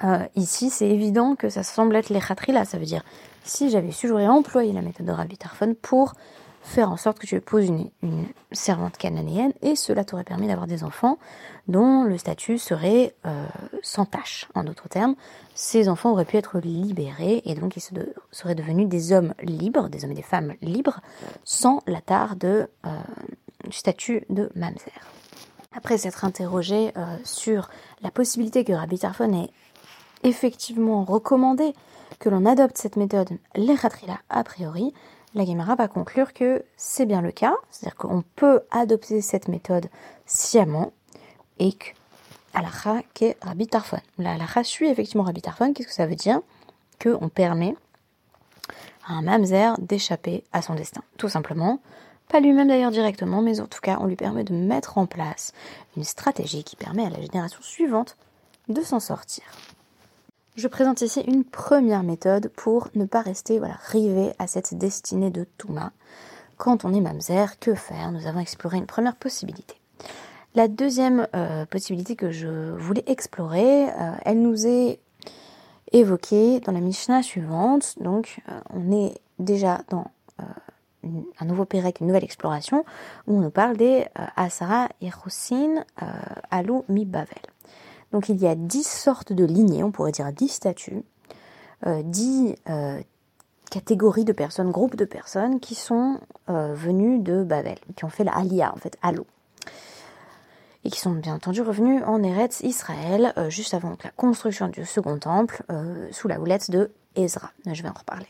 euh, 0.05 0.27
ici, 0.37 0.71
c'est 0.71 0.89
évident 0.89 1.35
que 1.35 1.49
ça 1.49 1.63
semble 1.63 1.97
être 1.97 2.11
les 2.11 2.21
là. 2.53 2.65
Ça 2.65 2.79
veut 2.79 2.85
dire, 2.85 3.03
si 3.45 3.71
j'avais 3.71 3.93
su, 3.93 4.09
j'aurais 4.09 4.27
employé 4.27 4.73
la 4.73 4.83
méthode 4.83 5.07
de 5.07 5.13
Rabbi 5.13 5.37
Tarfon 5.37 5.75
pour 5.81 6.15
faire 6.63 6.91
en 6.91 6.97
sorte 6.97 7.19
que 7.19 7.27
tu 7.27 7.37
épouses 7.37 7.67
une, 7.67 7.89
servante 8.53 8.99
cananéenne 8.99 9.53
et 9.63 9.77
cela 9.77 10.05
t'aurait 10.05 10.25
permis 10.25 10.49
d'avoir 10.49 10.67
des 10.67 10.85
enfants 10.85 11.19
dont 11.67 12.03
le 12.03 12.19
statut 12.19 12.59
serait 12.59 13.15
euh, 13.27 13.47
sans 13.83 14.05
tâche. 14.05 14.49
En 14.55 14.65
d'autres 14.65 14.89
termes, 14.89 15.15
ces 15.55 15.89
enfants 15.89 16.11
auraient 16.11 16.25
pu 16.25 16.37
être 16.37 16.59
libérés 16.59 17.43
et 17.45 17.55
donc 17.55 17.77
ils 17.77 17.83
seraient 18.33 18.55
devenus 18.55 18.89
des 18.89 19.13
hommes 19.13 19.35
libres, 19.43 19.89
des 19.89 20.05
hommes 20.05 20.13
et 20.13 20.17
des 20.17 20.23
femmes 20.23 20.55
libres, 20.61 21.01
sans 21.45 21.81
la 21.87 22.01
tare 22.01 22.37
de, 22.37 22.69
euh, 22.85 22.91
du 23.65 23.77
statut 23.77 24.25
de 24.29 24.51
mamzer. 24.55 24.93
Après 25.73 25.97
s'être 25.99 26.25
interrogé 26.25 26.93
sur 27.25 27.69
la 28.03 28.11
possibilité 28.11 28.65
que 28.65 28.73
Rabbi 28.73 28.99
Tarfon 28.99 29.33
ait 29.33 29.51
effectivement 30.23 31.05
recommandé 31.05 31.75
que 32.19 32.29
l'on 32.29 32.47
adopte 32.47 32.79
cette 32.79 32.97
méthode 32.97 33.31
l'echatrila 33.55 34.19
a 34.29 34.43
priori, 34.45 34.93
la 35.35 35.45
Gemara 35.45 35.75
va 35.75 35.89
conclure 35.89 36.33
que 36.33 36.65
c'est 36.77 37.07
bien 37.07 37.21
le 37.21 37.31
cas, 37.31 37.55
c'est-à-dire 37.71 37.97
qu'on 37.97 38.25
peut 38.37 38.63
adopter 38.71 39.21
cette 39.21 39.49
méthode 39.49 39.89
sciemment 40.27 40.93
et 41.59 41.73
que 41.73 41.91
alacha 42.55 43.03
qu'est 43.15 43.37
Rabbi. 43.43 43.69
La 44.19 44.33
alacha 44.33 44.65
suit 44.65 44.89
effectivement 44.89 45.25
Rabbi 45.25 45.43
qu'est-ce 45.43 45.89
que 45.89 45.95
ça 45.95 46.07
veut 46.07 46.15
dire? 46.15 46.41
Qu'on 47.01 47.29
permet 47.29 47.77
à 49.07 49.15
un 49.15 49.23
mamzer 49.23 49.75
d'échapper 49.79 50.45
à 50.53 50.63
son 50.63 50.75
destin, 50.75 51.03
tout 51.17 51.29
simplement. 51.29 51.81
Pas 52.29 52.41
lui-même 52.41 52.69
d'ailleurs 52.69 52.91
directement, 52.91 53.41
mais 53.41 53.61
en 53.61 53.67
tout 53.67 53.81
cas, 53.81 53.99
on 54.01 54.07
lui 54.07 54.17
permet 54.17 54.45
de 54.45 54.53
mettre 54.53 54.99
en 54.99 55.07
place 55.07 55.53
une 55.97 56.05
stratégie 56.05 56.63
qui 56.63 56.77
permet 56.77 57.07
à 57.07 57.11
la 57.11 57.21
génération 57.21 57.63
suivante 57.63 58.17
de 58.69 58.83
s'en 58.83 59.01
sortir 59.01 59.45
je 60.59 60.67
présente 60.67 61.03
ici 61.03 61.21
une 61.21 61.45
première 61.45 62.03
méthode 62.03 62.49
pour 62.49 62.89
ne 62.97 63.05
pas 63.05 63.23
rester 63.23 63.61
voilà, 63.61 63.77
rivé 63.87 64.33
à 64.41 64.49
cette 64.49 64.77
destinée 64.77 65.31
de 65.31 65.45
Touma. 65.57 65.93
Quand 66.57 66.85
on 66.85 66.93
est 66.93 67.01
mamzer, 67.01 67.61
que 67.61 67.77
faire? 67.77 68.11
Nous 68.11 68.27
avons 68.27 68.41
exploré 68.41 68.77
une 68.77 68.87
première 68.87 69.15
possibilité. 69.15 69.77
La 70.57 70.67
deuxième 70.67 71.29
euh, 71.37 71.65
possibilité 71.67 72.17
que 72.17 72.33
je 72.33 72.73
voulais 72.77 73.05
explorer, 73.07 73.89
euh, 73.89 74.11
elle 74.25 74.43
nous 74.43 74.67
est 74.67 74.99
évoquée 75.93 76.59
dans 76.59 76.73
la 76.73 76.81
Mishnah 76.81 77.23
suivante. 77.23 77.95
Donc, 78.01 78.41
euh, 78.49 78.61
on 78.71 78.91
est 78.91 79.15
déjà 79.39 79.83
dans 79.91 80.11
un 81.41 81.45
nouveau 81.45 81.65
Pérec, 81.65 82.01
une 82.01 82.09
nouvelle 82.09 82.25
exploration, 82.25 82.85
où 83.29 83.37
on 83.37 83.41
nous 83.41 83.51
parle 83.51 83.77
des 83.77 84.05
Asara 84.35 84.89
et 85.01 85.09
Rosin 85.11 85.85
Alou 86.51 86.85
Mi 86.89 87.05
Bavel. 87.05 87.39
Donc 88.13 88.29
il 88.29 88.37
y 88.41 88.47
a 88.47 88.55
dix 88.55 88.87
sortes 88.87 89.33
de 89.33 89.45
lignées, 89.45 89.83
on 89.85 89.91
pourrait 89.91 90.13
dire 90.13 90.33
dix 90.33 90.49
statues, 90.49 91.03
dix 92.05 92.55
catégories 93.71 94.25
de 94.25 94.33
personnes, 94.33 94.71
groupes 94.71 94.97
de 94.97 95.05
personnes 95.05 95.61
qui 95.61 95.75
sont 95.75 96.19
venues 96.49 97.19
de 97.19 97.43
Babel, 97.43 97.79
qui 97.97 98.07
ont 98.07 98.09
fait 98.09 98.25
la 98.25 98.33
Aliyah, 98.33 98.73
en 98.75 98.79
fait, 98.79 98.97
Alou 99.03 99.27
et 100.85 100.91
qui 100.91 101.01
sont 101.01 101.13
bien 101.13 101.35
entendu 101.35 101.61
revenus 101.61 102.03
en 102.07 102.23
Eretz 102.23 102.61
Israël 102.61 103.33
euh, 103.37 103.51
juste 103.51 103.75
avant 103.75 103.97
la 104.03 104.11
construction 104.11 104.69
du 104.69 104.85
second 104.85 105.19
temple 105.19 105.63
euh, 105.71 106.09
sous 106.13 106.29
la 106.29 106.41
houlette 106.41 106.71
de 106.71 106.91
Ezra. 107.17 107.51
Je 107.67 107.83
vais 107.83 107.89
en 107.89 107.99
reparler. 107.99 108.27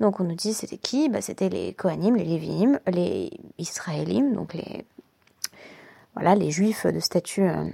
Donc 0.00 0.20
on 0.20 0.24
nous 0.24 0.34
dit 0.34 0.54
c'était 0.54 0.78
qui? 0.78 1.08
Bah, 1.08 1.20
C'était 1.20 1.48
les 1.48 1.74
Kohanim, 1.74 2.16
les 2.16 2.24
Lévi'im, 2.24 2.80
les 2.86 3.30
Israélim, 3.58 4.34
donc 4.34 4.54
les 4.54 4.84
les 6.36 6.50
Juifs 6.50 6.86
de 6.86 7.00
statut 7.00 7.48
euh, 7.48 7.64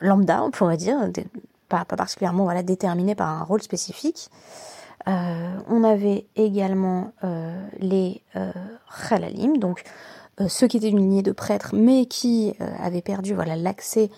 lambda, 0.00 0.42
on 0.42 0.50
pourrait 0.50 0.76
dire, 0.76 0.98
pas, 1.68 1.84
particulièrement 1.84 2.44
voilà 2.44 2.62
par 3.16 3.28
un 3.28 3.44
rôle 3.44 3.62
spécifique. 3.62 4.30
on 5.06 5.84
avait 5.84 6.26
également 6.36 7.12
les 7.80 8.22
Chalalim, 9.08 9.58
donc 9.58 9.84
euh, 10.40 10.48
ceux 10.48 10.66
qui 10.66 10.76
étaient 10.76 10.88
une 10.88 10.98
lignée 10.98 11.22
de 11.22 11.32
prêtres, 11.32 11.74
mais 11.74 12.06
qui 12.06 12.54
euh, 12.60 12.66
avaient 12.80 13.02
perdu 13.02 13.34
voilà 13.34 13.54
l'accès 13.54 14.10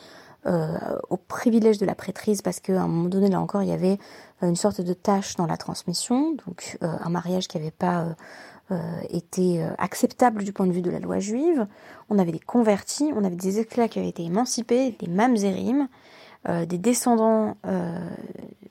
euh, 0.46 0.78
au 1.10 1.16
privilège 1.16 1.78
de 1.78 1.84
la 1.84 1.94
prêtrise, 1.94 2.40
parce 2.40 2.60
qu'à 2.60 2.80
un 2.80 2.86
moment 2.86 3.08
donné, 3.08 3.28
là 3.28 3.40
encore, 3.40 3.62
il 3.62 3.68
y 3.68 3.72
avait 3.72 3.98
une 4.42 4.56
sorte 4.56 4.80
de 4.80 4.92
tâche 4.92 5.36
dans 5.36 5.46
la 5.46 5.56
transmission, 5.56 6.36
donc 6.46 6.78
un 6.82 7.08
mariage 7.08 7.48
qui 7.48 7.56
n'avait 7.56 7.70
pas 7.70 8.06
été 9.10 9.64
acceptable 9.78 10.42
du 10.44 10.52
point 10.52 10.66
de 10.66 10.72
vue 10.72 10.82
de 10.82 10.90
la 10.90 10.98
loi 10.98 11.18
juive. 11.18 11.66
On 12.10 12.18
avait 12.18 12.32
des 12.32 12.40
convertis, 12.40 13.12
on 13.14 13.24
avait 13.24 13.36
des 13.36 13.60
esclaves 13.60 13.88
qui 13.88 13.98
avaient 13.98 14.08
été 14.08 14.24
émancipés, 14.24 14.96
des 14.98 15.06
mamzerim, 15.08 15.88
des 16.48 16.78
descendants, 16.78 17.56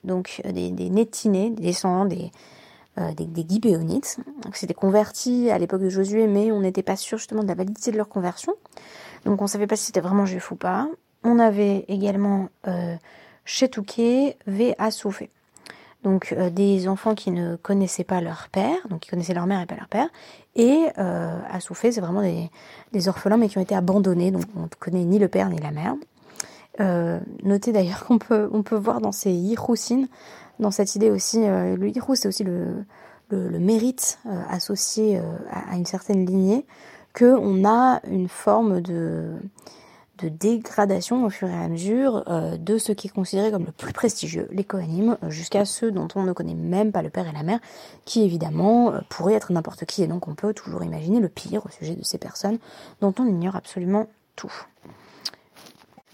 donc 0.04 0.42
des, 0.46 0.72
des 0.72 0.90
des 0.90 1.50
descendants 1.52 2.06
des, 2.06 2.32
euh, 2.98 3.14
des, 3.14 3.26
des 3.26 3.46
Gibéonites. 3.48 4.20
C'était 4.54 4.74
convertis 4.74 5.50
à 5.52 5.58
l'époque 5.58 5.82
de 5.82 5.90
Josué, 5.90 6.28
mais 6.28 6.54
on 6.54 6.62
n'était 6.62 6.82
pas 6.82 6.96
sûr 6.96 7.18
justement 7.18 7.44
de 7.44 7.48
la 7.50 7.56
validité 7.56 7.92
de 7.92 7.98
leur 7.98 8.08
conversion. 8.08 8.54
Donc 9.26 9.42
on 9.42 9.46
ne 9.46 9.50
savait 9.50 9.68
pas 9.68 9.76
si 9.76 9.88
c'était 9.88 10.00
vraiment 10.00 10.26
juif 10.26 10.52
ou 10.52 10.56
pas. 10.56 10.88
On 11.24 11.38
avait 11.38 11.84
également 11.90 12.48
euh, 12.68 12.96
Chetouké. 13.44 14.38
Donc 16.06 16.34
euh, 16.38 16.52
des 16.52 16.88
enfants 16.88 17.16
qui 17.16 17.32
ne 17.32 17.56
connaissaient 17.56 18.04
pas 18.04 18.22
leur 18.22 18.48
père, 18.50 18.78
donc 18.90 19.02
qui 19.02 19.10
connaissaient 19.10 19.34
leur 19.34 19.48
mère 19.48 19.60
et 19.60 19.66
pas 19.66 19.76
leur 19.76 19.88
père. 19.88 20.08
Et 20.56 20.86
euh, 21.00 21.38
Assoufé, 21.50 21.92
c'est 21.92 22.00
vraiment 22.00 22.22
des, 22.94 23.08
orphelins, 23.10 23.38
mais 23.38 23.50
qui 23.50 23.58
ont 23.58 23.62
été 23.62 23.76
abandonnés, 23.76 24.30
donc 24.32 24.44
on 24.56 24.62
ne 24.62 24.68
connaît 24.80 25.04
ni 25.04 25.18
le 25.18 25.28
père 25.28 25.50
ni 25.50 25.60
la 25.60 25.72
mère. 25.72 25.96
Euh, 26.80 27.20
notez 27.44 27.72
d'ailleurs 27.72 28.06
qu'on 28.06 28.20
peut, 28.20 28.48
voir 28.72 29.02
dans 29.02 29.12
ces 29.12 29.32
Yichoussines 29.32 30.08
dans 30.60 30.72
cette 30.72 30.96
idée 30.96 31.10
aussi, 31.10 31.44
euh, 31.44 31.76
le 31.76 31.90
hirou, 31.90 32.16
c'est 32.16 32.28
aussi 32.30 32.44
le, 32.44 32.86
mérite 33.32 34.20
associé 34.50 35.20
à, 35.52 35.76
une 35.76 35.86
certaine 35.86 36.26
lignée, 36.26 36.66
qu'on 37.18 37.66
a 37.66 38.00
une 38.08 38.30
forme 38.30 38.80
de, 38.80 39.32
de 40.18 40.30
dégradation 40.30 41.26
au 41.26 41.30
fur 41.30 41.48
et 41.48 41.54
à 41.54 41.68
mesure 41.68 42.24
de 42.60 42.78
ce 42.78 42.92
qui 42.92 43.08
est 43.08 43.12
considéré 43.12 43.52
comme 43.52 43.66
le 43.66 43.72
plus 43.72 43.94
prestigieux, 43.94 44.48
les 44.52 44.64
Kohanim, 44.64 45.18
jusqu'à 45.30 45.66
ceux 45.66 45.92
dont 45.92 46.08
on 46.16 46.24
ne 46.24 46.34
connaît 46.34 46.54
même 46.54 46.92
pas 46.92 47.02
le 47.02 47.10
père 47.10 47.28
et 47.28 47.32
la 47.32 47.44
mère, 47.44 47.60
qui 48.06 48.24
évidemment 48.24 48.94
pourraient 49.10 49.34
être 49.34 49.52
n'importe 49.52 49.86
qui, 49.86 50.04
et 50.04 50.08
donc 50.08 50.28
on 50.28 50.36
peut 50.36 50.54
toujours 50.54 50.84
imaginer 50.84 51.20
le 51.20 51.30
pire 51.30 51.66
au 51.66 51.70
sujet 51.70 51.96
de 51.96 52.04
ces 52.04 52.18
personnes 52.18 52.60
dont 53.02 53.14
on 53.20 53.26
ignore 53.26 53.56
absolument 53.56 54.08
tout. 54.36 54.54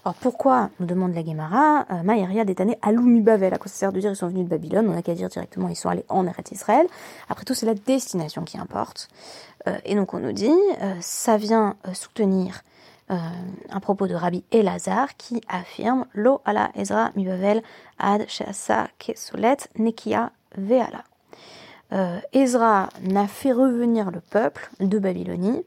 Alors 0.04 0.16
pourquoi, 0.16 0.70
nous 0.80 0.86
demande 0.86 1.14
la 1.14 1.24
Gemara, 1.24 1.86
euh, 1.92 2.02
Maïria 2.02 2.44
détané 2.44 2.76
Aloumi 2.82 3.20
Bavel 3.20 3.54
À 3.54 3.58
quoi 3.58 3.68
ça 3.68 3.76
sert 3.76 3.92
de 3.92 4.00
dire 4.00 4.10
ils 4.10 4.16
sont 4.16 4.26
venus 4.26 4.44
de 4.44 4.50
Babylone? 4.50 4.88
On 4.88 4.94
n'a 4.94 5.02
qu'à 5.02 5.14
dire 5.14 5.28
directement 5.28 5.68
ils 5.68 5.76
sont 5.76 5.88
allés 5.88 6.04
en 6.08 6.26
Eretz 6.26 6.50
Israël. 6.50 6.88
Après 7.28 7.44
tout, 7.44 7.54
c'est 7.54 7.66
la 7.66 7.74
destination 7.74 8.42
qui 8.42 8.58
importe. 8.58 9.08
Euh, 9.68 9.78
et 9.84 9.94
donc 9.94 10.12
on 10.12 10.18
nous 10.18 10.32
dit, 10.32 10.50
euh, 10.82 10.94
ça 11.00 11.36
vient 11.36 11.76
euh, 13.10 13.16
un 13.70 13.80
propos 13.80 14.06
de 14.06 14.14
Rabbi 14.14 14.44
Elazar 14.50 15.16
qui 15.16 15.40
affirme 15.48 16.06
Lo 16.14 16.40
ala 16.44 16.70
Ezra 16.74 17.10
mi 17.16 17.24
Bavel 17.24 17.62
ad 17.98 18.28
sheasa 18.28 18.88
kesolet 18.98 19.68
nekia 19.78 20.32
veala. 20.56 21.04
Ezra 22.32 22.88
n'a 23.02 23.26
fait 23.26 23.52
revenir 23.52 24.10
le 24.10 24.20
peuple 24.20 24.70
de 24.80 24.98
Babylonie 24.98 25.62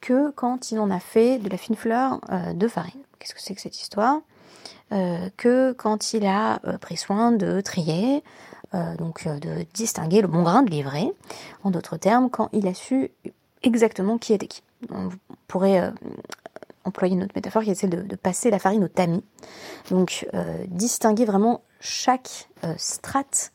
que 0.00 0.30
quand 0.30 0.70
il 0.70 0.78
en 0.78 0.88
a 0.88 1.00
fait 1.00 1.38
de 1.38 1.48
la 1.48 1.56
fine 1.56 1.74
fleur 1.74 2.20
de 2.54 2.68
farine 2.68 3.02
qu'est-ce 3.24 3.34
que 3.34 3.40
c'est 3.40 3.54
que 3.54 3.60
cette 3.60 3.80
histoire? 3.80 4.20
Euh, 4.92 5.30
Que 5.36 5.72
quand 5.72 6.12
il 6.12 6.26
a 6.26 6.60
euh, 6.66 6.76
pris 6.76 6.96
soin 6.96 7.32
de 7.32 7.60
trier, 7.62 8.22
euh, 8.74 8.96
donc 8.96 9.26
de 9.26 9.64
distinguer 9.72 10.20
le 10.20 10.28
bon 10.28 10.42
grain 10.42 10.62
de 10.62 10.70
livret, 10.70 11.10
en 11.62 11.70
d'autres 11.70 11.96
termes, 11.96 12.28
quand 12.28 12.50
il 12.52 12.66
a 12.68 12.74
su 12.74 13.10
exactement 13.62 14.18
qui 14.18 14.34
était 14.34 14.46
qui. 14.46 14.62
On 14.90 15.08
pourrait 15.48 15.90
employer 16.84 17.14
une 17.14 17.24
autre 17.24 17.32
métaphore 17.34 17.62
qui 17.62 17.70
est 17.70 17.74
celle 17.74 17.90
de, 17.90 18.16
passer 18.16 18.50
la 18.50 18.58
farine 18.58 18.84
au 18.84 18.88
tamis. 18.88 19.24
Donc 19.90 20.26
distinguer 20.68 21.24
vraiment 21.24 21.62
chaque 21.80 22.48
strate 22.76 23.52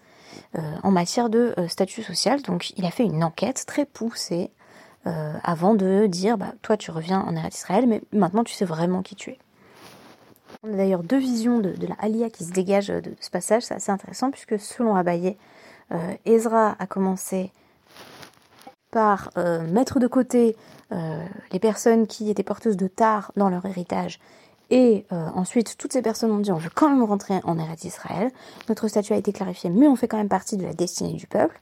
en 0.83 0.91
matière 0.91 1.29
de 1.29 1.53
statut 1.67 2.03
social. 2.03 2.41
Donc 2.41 2.71
il 2.77 2.85
a 2.85 2.91
fait 2.91 3.03
une 3.03 3.23
enquête 3.23 3.65
très 3.65 3.85
poussée 3.85 4.51
avant 5.05 5.75
de 5.75 6.07
dire 6.07 6.37
bah, 6.37 6.53
toi 6.61 6.77
tu 6.77 6.91
reviens 6.91 7.21
en 7.21 7.35
Eretz 7.35 7.57
Israël, 7.57 7.85
mais 7.87 8.01
maintenant 8.11 8.43
tu 8.43 8.53
sais 8.53 8.65
vraiment 8.65 9.01
qui 9.01 9.15
tu 9.15 9.31
es. 9.31 9.39
On 10.63 10.73
a 10.73 10.77
d'ailleurs 10.77 11.03
deux 11.03 11.17
visions 11.17 11.59
de, 11.59 11.73
la 11.87 11.95
Aliyah 11.99 12.29
qui 12.29 12.43
se 12.43 12.51
dégagent 12.51 12.87
de, 12.87 13.15
ce 13.19 13.29
passage, 13.29 13.63
c'est 13.63 13.75
assez 13.75 13.91
intéressant 13.91 14.31
puisque 14.31 14.59
selon 14.59 14.95
Abaye, 14.95 15.37
euh, 15.91 16.13
Ezra 16.25 16.75
a 16.79 16.87
commencé 16.87 17.51
par 18.91 19.29
euh, 19.37 19.65
mettre 19.67 19.99
de 19.99 20.07
côté 20.07 20.55
euh, 20.91 21.23
les 21.51 21.59
personnes 21.59 22.07
qui 22.07 22.29
étaient 22.29 22.43
porteuses 22.43 22.77
de 22.77 22.87
tard 22.87 23.31
dans 23.35 23.49
leur 23.49 23.65
héritage 23.65 24.19
et 24.71 25.07
ensuite, 25.09 25.77
toutes 25.79 25.93
ces 25.93 26.03
personnes 26.03 26.29
ont 26.29 26.37
dit 26.37 26.51
on 26.51 26.57
veut 26.57 26.69
quand 26.71 26.91
même 26.91 27.03
rentrer 27.03 27.39
en 27.43 27.57
Eretz 27.57 27.85
Israël. 27.85 28.31
Notre 28.67 28.87
statut 28.87 29.13
a 29.13 29.15
été 29.15 29.33
clarifié, 29.33 29.71
mais 29.71 29.87
on 29.87 29.95
fait 29.95 30.07
quand 30.07 30.17
même 30.17 30.29
partie 30.29 30.57
de 30.57 30.63
la 30.63 30.75
destinée 30.75 31.13
du 31.13 31.25
peuple. 31.25 31.59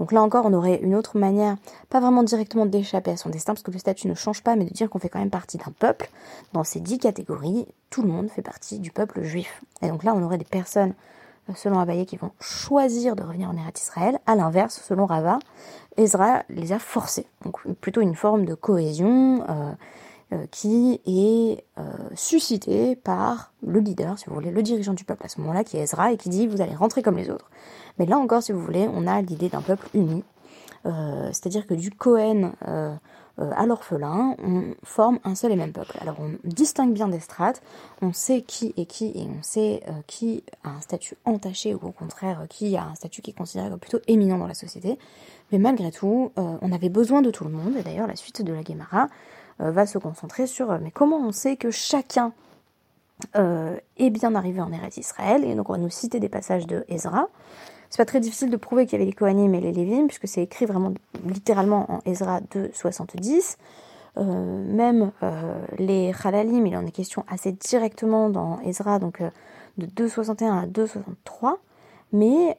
Donc 0.00 0.12
là 0.12 0.22
encore, 0.22 0.46
on 0.46 0.54
aurait 0.54 0.80
une 0.82 0.94
autre 0.94 1.18
manière, 1.18 1.56
pas 1.90 2.00
vraiment 2.00 2.22
directement 2.22 2.64
d'échapper 2.64 3.10
à 3.10 3.16
son 3.18 3.28
destin, 3.28 3.52
parce 3.52 3.62
que 3.62 3.70
le 3.70 3.78
statut 3.78 4.08
ne 4.08 4.14
change 4.14 4.42
pas, 4.42 4.56
mais 4.56 4.64
de 4.64 4.72
dire 4.72 4.88
qu'on 4.88 4.98
fait 4.98 5.10
quand 5.10 5.18
même 5.18 5.30
partie 5.30 5.58
d'un 5.58 5.72
peuple. 5.78 6.10
Dans 6.54 6.64
ces 6.64 6.80
dix 6.80 6.98
catégories, 6.98 7.66
tout 7.90 8.00
le 8.00 8.08
monde 8.08 8.30
fait 8.30 8.40
partie 8.40 8.78
du 8.78 8.90
peuple 8.90 9.22
juif. 9.22 9.62
Et 9.82 9.88
donc 9.88 10.02
là, 10.02 10.14
on 10.14 10.22
aurait 10.22 10.38
des 10.38 10.46
personnes, 10.46 10.90
euh, 10.90 10.94
selon 11.54 11.78
Abaye, 11.78 12.06
qui 12.06 12.16
vont 12.16 12.32
choisir 12.40 13.16
de 13.16 13.22
revenir 13.22 13.50
en 13.50 13.56
Eretz 13.56 13.80
Israël. 13.80 14.18
À 14.26 14.34
l'inverse, 14.34 14.82
selon 14.86 15.06
Rava, 15.06 15.38
Ezra 15.96 16.42
les 16.48 16.72
a 16.72 16.78
forcés. 16.78 17.26
Donc 17.44 17.60
plutôt 17.80 18.00
une 18.00 18.14
forme 18.14 18.44
de 18.44 18.54
cohésion. 18.54 19.44
Euh, 19.48 19.72
euh, 20.32 20.46
qui 20.52 21.00
est 21.06 21.64
euh, 21.80 21.82
suscité 22.14 22.94
par 22.94 23.52
le 23.66 23.80
leader, 23.80 24.16
si 24.16 24.26
vous 24.26 24.34
voulez, 24.34 24.52
le 24.52 24.62
dirigeant 24.62 24.94
du 24.94 25.02
peuple 25.02 25.26
à 25.26 25.28
ce 25.28 25.40
moment-là, 25.40 25.64
qui 25.64 25.76
est 25.76 25.80
Ezra, 25.80 26.12
et 26.12 26.16
qui 26.16 26.28
dit 26.28 26.46
vous 26.46 26.60
allez 26.60 26.76
rentrer 26.76 27.02
comme 27.02 27.16
les 27.16 27.30
autres. 27.30 27.50
Mais 27.98 28.06
là 28.06 28.16
encore, 28.16 28.40
si 28.40 28.52
vous 28.52 28.60
voulez, 28.60 28.88
on 28.94 29.08
a 29.08 29.20
l'idée 29.22 29.48
d'un 29.48 29.60
peuple 29.60 29.88
uni, 29.92 30.22
c'est-à-dire 30.84 31.66
que 31.66 31.74
du 31.74 31.90
Cohen 31.90 32.52
à 33.38 33.64
l'orphelin, 33.64 34.34
on 34.44 34.74
forme 34.82 35.18
un 35.24 35.34
seul 35.34 35.52
et 35.52 35.56
même 35.56 35.72
peuple. 35.72 35.96
Alors 36.00 36.16
on 36.20 36.32
distingue 36.44 36.92
bien 36.92 37.08
des 37.08 37.20
strates, 37.20 37.62
on 38.02 38.12
sait 38.12 38.42
qui 38.42 38.74
est 38.76 38.84
qui, 38.84 39.12
et 39.14 39.26
on 39.26 39.42
sait 39.42 39.82
qui 40.06 40.44
a 40.62 40.70
un 40.70 40.80
statut 40.80 41.16
entaché, 41.24 41.74
ou 41.74 41.80
au 41.82 41.90
contraire 41.90 42.44
qui 42.50 42.76
a 42.76 42.84
un 42.84 42.94
statut 42.94 43.22
qui 43.22 43.30
est 43.30 43.34
considéré 43.34 43.70
comme 43.70 43.78
plutôt 43.78 44.00
éminent 44.08 44.36
dans 44.36 44.46
la 44.46 44.54
société. 44.54 44.98
Mais 45.52 45.58
malgré 45.58 45.90
tout, 45.90 46.32
on 46.36 46.72
avait 46.72 46.90
besoin 46.90 47.22
de 47.22 47.30
tout 47.30 47.44
le 47.44 47.50
monde, 47.50 47.76
et 47.78 47.82
d'ailleurs 47.82 48.06
la 48.06 48.16
suite 48.16 48.42
de 48.42 48.52
la 48.52 48.62
Guémara 48.62 49.08
euh, 49.60 49.70
va 49.70 49.86
se 49.86 49.98
concentrer 49.98 50.46
sur 50.46 50.70
euh, 50.70 50.78
mais 50.80 50.90
comment 50.90 51.18
on 51.18 51.32
sait 51.32 51.56
que 51.56 51.70
chacun 51.70 52.32
euh, 53.36 53.76
est 53.98 54.10
bien 54.10 54.34
arrivé 54.34 54.60
en 54.60 54.72
Eretz 54.72 54.96
Israël 54.96 55.44
et 55.44 55.54
donc 55.54 55.68
on 55.68 55.72
va 55.72 55.78
nous 55.78 55.90
citer 55.90 56.18
des 56.18 56.30
passages 56.30 56.66
de 56.66 56.84
Ezra. 56.88 57.28
C'est 57.90 57.98
pas 57.98 58.06
très 58.06 58.20
difficile 58.20 58.50
de 58.50 58.56
prouver 58.56 58.86
qu'il 58.86 58.98
y 58.98 59.02
avait 59.02 59.10
les 59.10 59.16
Kohanim 59.16 59.54
et 59.54 59.60
les 59.60 59.72
Lévim 59.72 60.06
puisque 60.06 60.28
c'est 60.28 60.42
écrit 60.42 60.64
vraiment 60.64 60.94
littéralement 61.26 61.90
en 61.90 62.00
Ezra 62.06 62.40
2.70. 62.40 63.56
Euh, 64.16 64.72
même 64.72 65.12
les 65.78 66.12
Halalim, 66.24 66.66
il 66.66 66.76
en 66.76 66.86
est 66.86 66.90
question 66.90 67.24
assez 67.28 67.52
directement 67.52 68.30
dans 68.30 68.60
Ezra, 68.60 68.98
donc 68.98 69.22
de 69.78 69.86
2.61 69.86 70.62
à 70.62 70.66
2.63. 70.66 71.56
Mais 72.12 72.56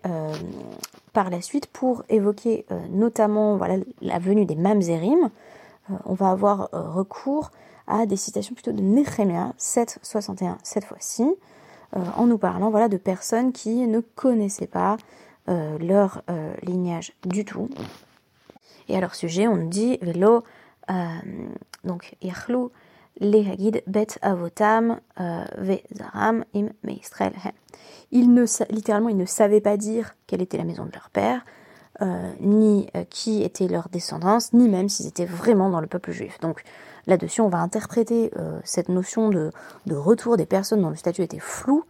par 1.14 1.30
la 1.30 1.42
suite, 1.42 1.68
pour 1.68 2.04
évoquer 2.10 2.66
notamment 2.90 3.58
voilà, 3.58 3.78
la 4.02 4.20
venue 4.20 4.46
des 4.46 4.56
Mamzerim, 4.56 5.30
euh, 5.90 5.96
on 6.06 6.14
va 6.14 6.30
avoir 6.30 6.70
euh, 6.74 6.90
recours 6.90 7.52
à 7.88 8.06
des 8.06 8.16
citations 8.16 8.54
plutôt 8.54 8.72
de 8.72 8.82
Nehemia 8.82 9.54
7.61 9.58 10.58
cette 10.64 10.86
fois-ci, 10.86 11.24
euh, 11.24 11.34
en 11.94 12.26
nous 12.26 12.38
parlant 12.38 12.70
voilà, 12.70 12.88
de 12.88 12.98
personnes 12.98 13.52
qui 13.52 13.88
ne 13.88 14.00
connaissaient 14.00 14.68
pas 14.68 14.98
leur 15.48 16.24
lignage 16.64 17.14
du 17.26 17.44
tout. 17.44 17.70
Et 18.92 18.98
à 18.98 19.00
leur 19.00 19.16
sujet, 19.16 19.48
on 19.48 19.56
dit 19.56 19.98
Velo, 20.02 20.44
euh, 20.90 20.94
donc 21.86 22.16
Yachlou, 22.22 22.72
Lehagid, 23.20 23.84
Bet 23.88 24.08
Avotam, 24.22 25.00
euh, 25.20 25.46
Ve 25.58 25.80
Zaram, 25.96 26.44
Im 26.54 26.70
Meistrel 26.84 27.32
Ils 28.12 28.34
ne, 28.34 28.46
littéralement, 28.70 29.08
ils 29.08 29.18
ne 29.18 29.26
savaient 29.26 29.62
pas 29.62 29.78
dire 29.78 30.16
quelle 30.28 30.42
était 30.42 30.58
la 30.58 30.66
maison 30.66 30.86
de 30.86 30.92
leur 30.92 31.10
père, 31.10 31.46
euh, 32.02 32.34
ni 32.40 32.88
qui 33.10 33.44
était 33.44 33.70
leur 33.70 33.90
descendance, 33.90 34.54
ni 34.54 34.68
même 34.68 34.90
s'ils 34.90 35.08
étaient 35.08 35.26
vraiment 35.26 35.70
dans 35.70 35.82
le 35.82 35.88
peuple 35.88 36.12
juif. 36.12 36.40
Donc 36.42 36.64
là-dessus, 37.08 37.42
on 37.42 37.50
va 37.50 37.60
interpréter 37.60 38.32
cette 38.64 38.90
notion 38.90 39.30
de, 39.30 39.52
retour 39.90 40.38
des 40.38 40.46
personnes 40.46 40.82
dont 40.82 40.90
le 40.90 40.96
statut 40.96 41.22
était 41.22 41.40
flou 41.40 41.84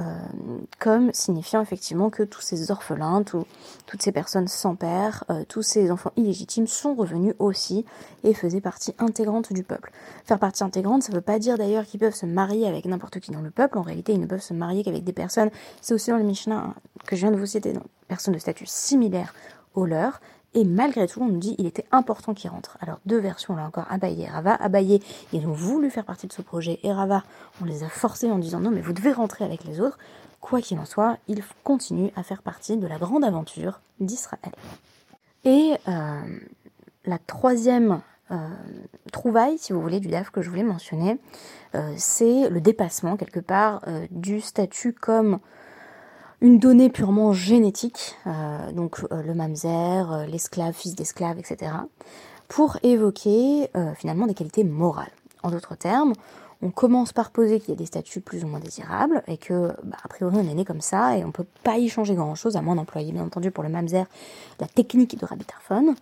euh, 0.00 0.18
comme 0.80 1.12
signifiant 1.12 1.62
effectivement 1.62 2.10
que 2.10 2.24
tous 2.24 2.40
ces 2.40 2.72
orphelins, 2.72 3.22
toutes 3.22 4.02
ces 4.02 4.10
personnes 4.10 4.48
sans 4.48 4.74
père, 4.74 5.22
euh, 5.30 5.44
tous 5.48 5.62
ces 5.62 5.92
enfants 5.92 6.10
illégitimes 6.16 6.66
sont 6.66 6.96
revenus 6.96 7.34
aussi 7.38 7.84
et 8.24 8.34
faisaient 8.34 8.60
partie 8.60 8.92
intégrante 8.98 9.52
du 9.52 9.62
peuple. 9.62 9.92
Faire 10.24 10.40
partie 10.40 10.64
intégrante, 10.64 11.04
ça 11.04 11.12
ne 11.12 11.14
veut 11.14 11.22
pas 11.22 11.38
dire 11.38 11.56
d'ailleurs 11.58 11.84
qu'ils 11.84 12.00
peuvent 12.00 12.14
se 12.14 12.26
marier 12.26 12.66
avec 12.66 12.86
n'importe 12.86 13.20
qui 13.20 13.30
dans 13.30 13.40
le 13.40 13.52
peuple. 13.52 13.78
En 13.78 13.82
réalité, 13.82 14.12
ils 14.12 14.20
ne 14.20 14.26
peuvent 14.26 14.42
se 14.42 14.52
marier 14.52 14.82
qu'avec 14.82 15.04
des 15.04 15.12
personnes, 15.12 15.50
c'est 15.80 15.94
aussi 15.94 16.10
dans 16.10 16.16
le 16.16 16.24
hein, 16.50 16.74
que 17.06 17.14
je 17.14 17.20
viens 17.20 17.30
de 17.30 17.38
vous 17.38 17.46
citer, 17.46 17.72
personnes 18.08 18.34
de 18.34 18.40
statut 18.40 18.66
similaire 18.66 19.32
au 19.74 19.86
leur, 19.86 20.20
et 20.54 20.64
malgré 20.64 21.06
tout, 21.06 21.20
on 21.20 21.26
nous 21.26 21.38
dit 21.38 21.56
qu'il 21.56 21.66
était 21.66 21.86
important 21.90 22.32
qu'il 22.32 22.50
rentre. 22.50 22.78
Alors 22.80 23.00
deux 23.06 23.18
versions 23.18 23.56
là 23.56 23.64
encore, 23.64 23.86
Abaye 23.90 24.22
et 24.22 24.28
Rava. 24.28 24.54
Abaye, 24.54 25.00
ils 25.32 25.46
ont 25.46 25.52
voulu 25.52 25.90
faire 25.90 26.04
partie 26.04 26.26
de 26.26 26.32
ce 26.32 26.42
projet, 26.42 26.78
et 26.82 26.92
Rava, 26.92 27.24
on 27.60 27.64
les 27.64 27.82
a 27.82 27.88
forcés 27.88 28.30
en 28.30 28.38
disant 28.38 28.60
non 28.60 28.70
mais 28.70 28.80
vous 28.80 28.92
devez 28.92 29.12
rentrer 29.12 29.44
avec 29.44 29.64
les 29.64 29.80
autres. 29.80 29.98
Quoi 30.40 30.60
qu'il 30.60 30.78
en 30.78 30.84
soit, 30.84 31.16
ils 31.26 31.42
continuent 31.62 32.10
à 32.16 32.22
faire 32.22 32.42
partie 32.42 32.76
de 32.76 32.86
la 32.86 32.98
grande 32.98 33.24
aventure 33.24 33.80
d'Israël. 33.98 34.52
Et 35.44 35.72
euh, 35.88 36.20
la 37.06 37.18
troisième 37.18 38.00
euh, 38.30 38.36
trouvaille, 39.10 39.56
si 39.58 39.72
vous 39.72 39.80
voulez, 39.80 40.00
du 40.00 40.08
DAF 40.08 40.30
que 40.30 40.42
je 40.42 40.50
voulais 40.50 40.62
mentionner, 40.62 41.18
euh, 41.74 41.94
c'est 41.96 42.50
le 42.50 42.60
dépassement 42.60 43.16
quelque 43.16 43.40
part 43.40 43.82
du 44.10 44.40
statut 44.40 44.92
comme 44.92 45.38
une 46.40 46.58
donnée 46.58 46.90
purement 46.90 47.32
génétique, 47.32 48.16
euh, 48.26 48.72
donc 48.72 49.00
euh, 49.12 49.22
le 49.22 49.34
mamzer, 49.34 50.12
euh, 50.12 50.26
l'esclave, 50.26 50.74
fils 50.74 50.94
d'esclave, 50.94 51.38
etc., 51.38 51.72
pour 52.46 52.76
évoquer 52.82 53.70
finalement 53.96 54.26
des 54.26 54.34
qualités 54.34 54.64
morales. 54.64 55.10
En 55.42 55.50
d'autres 55.50 55.76
termes, 55.76 56.12
on 56.60 56.70
commence 56.70 57.14
par 57.14 57.30
poser 57.30 57.58
qu'il 57.58 57.70
y 57.70 57.72
a 57.72 57.76
des 57.76 57.86
statuts 57.86 58.20
plus 58.20 58.44
ou 58.44 58.48
moins 58.48 58.60
désirables 58.60 59.22
et 59.26 59.38
que, 59.38 59.72
bah, 59.82 59.96
a 60.04 60.08
priori, 60.08 60.36
on 60.38 60.48
est 60.48 60.54
né 60.54 60.64
comme 60.66 60.82
ça 60.82 61.16
et 61.16 61.24
on 61.24 61.32
peut 61.32 61.46
pas 61.62 61.78
y 61.78 61.88
changer 61.88 62.14
grand 62.14 62.34
chose, 62.34 62.56
à 62.56 62.62
moins 62.62 62.76
d'employer, 62.76 63.12
bien 63.12 63.24
entendu, 63.24 63.50
pour 63.50 63.64
le 63.64 63.70
mamzer, 63.70 64.04
la 64.60 64.66
technique 64.66 65.18
de 65.18 65.24
Rabbi 65.24 65.44
Tarfon 65.46 65.94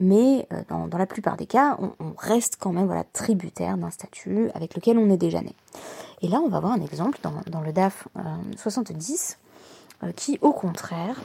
mais 0.00 0.46
dans, 0.68 0.88
la 0.96 1.06
plupart 1.06 1.36
des 1.36 1.46
cas, 1.46 1.76
on, 1.80 2.12
reste 2.16 2.56
quand 2.60 2.72
même 2.72 2.86
voilà, 2.86 3.04
tributaire 3.04 3.76
d'un 3.76 3.90
statut 3.90 4.50
avec 4.54 4.74
lequel 4.74 4.98
on 4.98 5.10
est 5.10 5.16
déjà 5.16 5.40
né. 5.40 5.54
Et 6.20 6.28
là, 6.28 6.40
on 6.40 6.48
va 6.48 6.60
voir 6.60 6.72
un 6.72 6.80
exemple 6.80 7.18
dans, 7.22 7.60
le 7.60 7.72
DAF 7.72 8.08
70 8.56 9.38
euh, 10.02 10.06
euh, 10.06 10.12
qui, 10.12 10.38
au 10.42 10.52
contraire, 10.52 11.20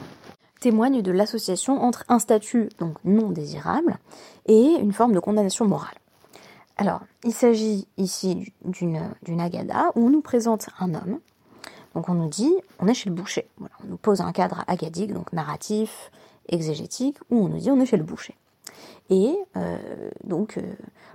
témoigne 0.60 1.02
de 1.02 1.12
l'association 1.12 1.82
entre 1.82 2.04
un 2.08 2.18
statut 2.18 2.68
donc 2.78 2.96
non 3.04 3.30
désirable 3.30 3.98
et 4.46 4.76
une 4.80 4.92
forme 4.92 5.12
de 5.12 5.20
condamnation 5.20 5.66
morale. 5.66 5.96
Alors, 6.76 7.02
il 7.22 7.32
s'agit 7.32 7.86
ici 7.98 8.52
d'une 8.64 9.40
agada 9.40 9.90
où 9.94 10.06
on 10.06 10.10
nous 10.10 10.22
présente 10.22 10.68
un 10.80 10.94
homme. 10.94 11.20
Donc 11.94 12.08
on 12.08 12.14
nous 12.14 12.28
dit, 12.28 12.52
on 12.80 12.88
est 12.88 12.94
chez 12.94 13.08
le 13.08 13.14
boucher. 13.14 13.48
on 13.60 13.86
nous 13.88 13.96
pose 13.96 14.20
un 14.20 14.32
cadre 14.32 14.64
agadique, 14.66 15.12
donc 15.12 15.32
narratif, 15.32 16.10
exégétique, 16.48 17.18
où 17.30 17.44
on 17.44 17.48
nous 17.48 17.58
dit 17.58 17.70
on 17.70 17.80
est 17.80 17.86
chez 17.86 17.96
le 17.96 18.04
boucher. 18.04 18.36
Et 19.10 19.36
euh, 19.56 20.10
donc 20.24 20.56
euh, 20.56 20.62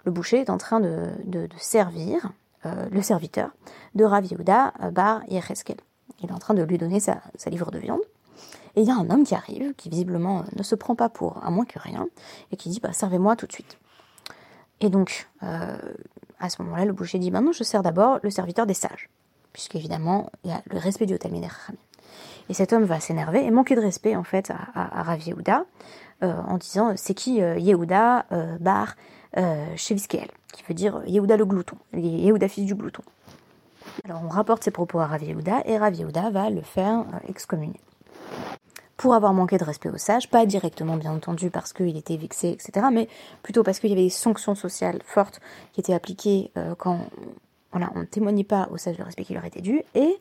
le 0.06 0.12
boucher 0.12 0.40
est 0.40 0.50
en 0.50 0.58
train 0.58 0.80
de, 0.80 1.10
servir 1.58 2.32
euh, 2.66 2.88
le 2.92 3.02
serviteur 3.02 3.52
de 3.96 4.04
Rav 4.04 4.26
Yehuda 4.26 4.74
Bar 4.92 5.22
Yecheskel. 5.28 5.78
Il 6.22 6.30
est 6.30 6.34
en 6.34 6.40
train 6.40 6.54
de 6.54 6.64
lui 6.64 6.78
donner 6.78 7.00
sa, 7.00 7.22
livre 7.48 7.72
de 7.72 7.80
viande. 7.80 8.02
Et 8.76 8.82
il 8.82 8.88
y 8.88 8.92
a 8.92 8.96
un 8.96 9.10
homme 9.10 9.24
qui 9.24 9.36
arrive, 9.36 9.74
qui 9.76 9.90
visiblement 9.90 10.44
ne 10.56 10.64
se 10.64 10.76
prend 10.76 10.96
pas 10.96 11.10
pour 11.10 11.44
à 11.44 11.50
moins 11.50 11.66
que 11.66 11.80
rien, 11.80 12.08
et 12.52 12.58
qui 12.58 12.70
dit 12.70 12.80
bah, 12.80 12.94
Servez-moi 12.94 13.36
tout 13.36 13.48
de 13.48 13.52
suite. 13.52 13.78
Et 14.82 14.90
donc, 14.90 15.28
à 16.40 16.50
ce 16.50 16.62
moment-là, 16.62 16.86
le 16.86 16.94
boucher 16.94 17.20
dit 17.20 17.32
bah 17.32 17.42
non, 17.42 17.52
je 17.52 17.64
sers 17.64 17.84
d'abord 17.84 18.20
le 18.24 18.30
serviteur 18.30 18.66
des 18.66 18.74
sages, 18.74 19.10
puisqu'évidemment, 19.54 20.32
il 20.44 20.52
y 20.52 20.54
a 20.54 20.62
le 20.72 20.78
respect 20.78 21.06
du 21.06 21.14
Hotel 21.14 21.32
Et 22.50 22.54
cet 22.54 22.74
homme 22.74 22.86
va 22.86 23.00
s'énerver 23.00 23.44
et 23.44 23.52
manquer 23.52 23.76
de 23.76 23.82
respect, 23.82 24.16
en 24.16 24.24
fait, 24.24 24.52
à, 24.52 25.00
à, 25.00 25.04
Rav 25.04 25.22
Yehuda, 25.22 25.66
euh, 26.24 26.34
en 26.48 26.58
disant 26.58 26.94
c'est 26.96 27.14
qui 27.14 27.42
euh, 27.42 27.58
Yehuda 27.58 28.26
euh, 28.32 28.58
Bar 28.60 28.96
Sheviskel, 29.76 30.28
qui 30.54 30.64
veut 30.64 30.74
dire 30.74 31.02
Yehuda 31.06 31.38
le 31.38 31.46
glouton, 31.46 31.78
Yehuda 31.94 32.48
fils 32.48 32.66
du 32.66 32.76
glouton. 32.76 33.04
Alors 34.06 34.22
on 34.24 34.30
rapporte 34.30 34.64
ses 34.64 34.72
propos 34.72 35.00
à 35.00 35.08
Rav 35.08 35.24
Yehuda 35.24 35.64
et 35.66 35.78
Rav 35.78 35.94
Yehuda 35.94 36.30
va 36.30 36.50
le 36.50 36.62
faire 36.62 37.06
excommunier. 37.28 37.80
Pour 38.98 39.14
avoir 39.14 39.34
manqué 39.34 39.58
de 39.58 39.64
respect 39.64 39.90
aux 39.90 39.98
sages, 39.98 40.30
pas 40.30 40.46
directement 40.46 40.98
bien 40.98 41.14
entendu 41.14 41.50
parce 41.50 41.72
qu'il 41.72 41.96
était 41.96 42.18
vexé, 42.18 42.50
etc., 42.50 42.88
mais 42.92 43.08
plutôt 43.44 43.64
parce 43.64 43.80
qu'il 43.80 43.90
y 43.90 43.94
avait 43.94 44.04
des 44.04 44.10
sanctions 44.10 44.56
sociales 44.56 45.00
fortes 45.06 45.40
qui 45.72 45.80
étaient 45.80 45.94
appliquées 45.94 46.52
quand 46.78 47.00
voilà, 47.72 47.92
on 47.96 48.00
ne 48.00 48.06
témoignait 48.06 48.44
pas 48.44 48.68
aux 48.72 48.78
sages 48.78 48.98
le 48.98 49.04
respect 49.04 49.24
qui 49.24 49.34
leur 49.34 49.46
était 49.46 49.62
dû. 49.62 49.84
Et 49.96 50.18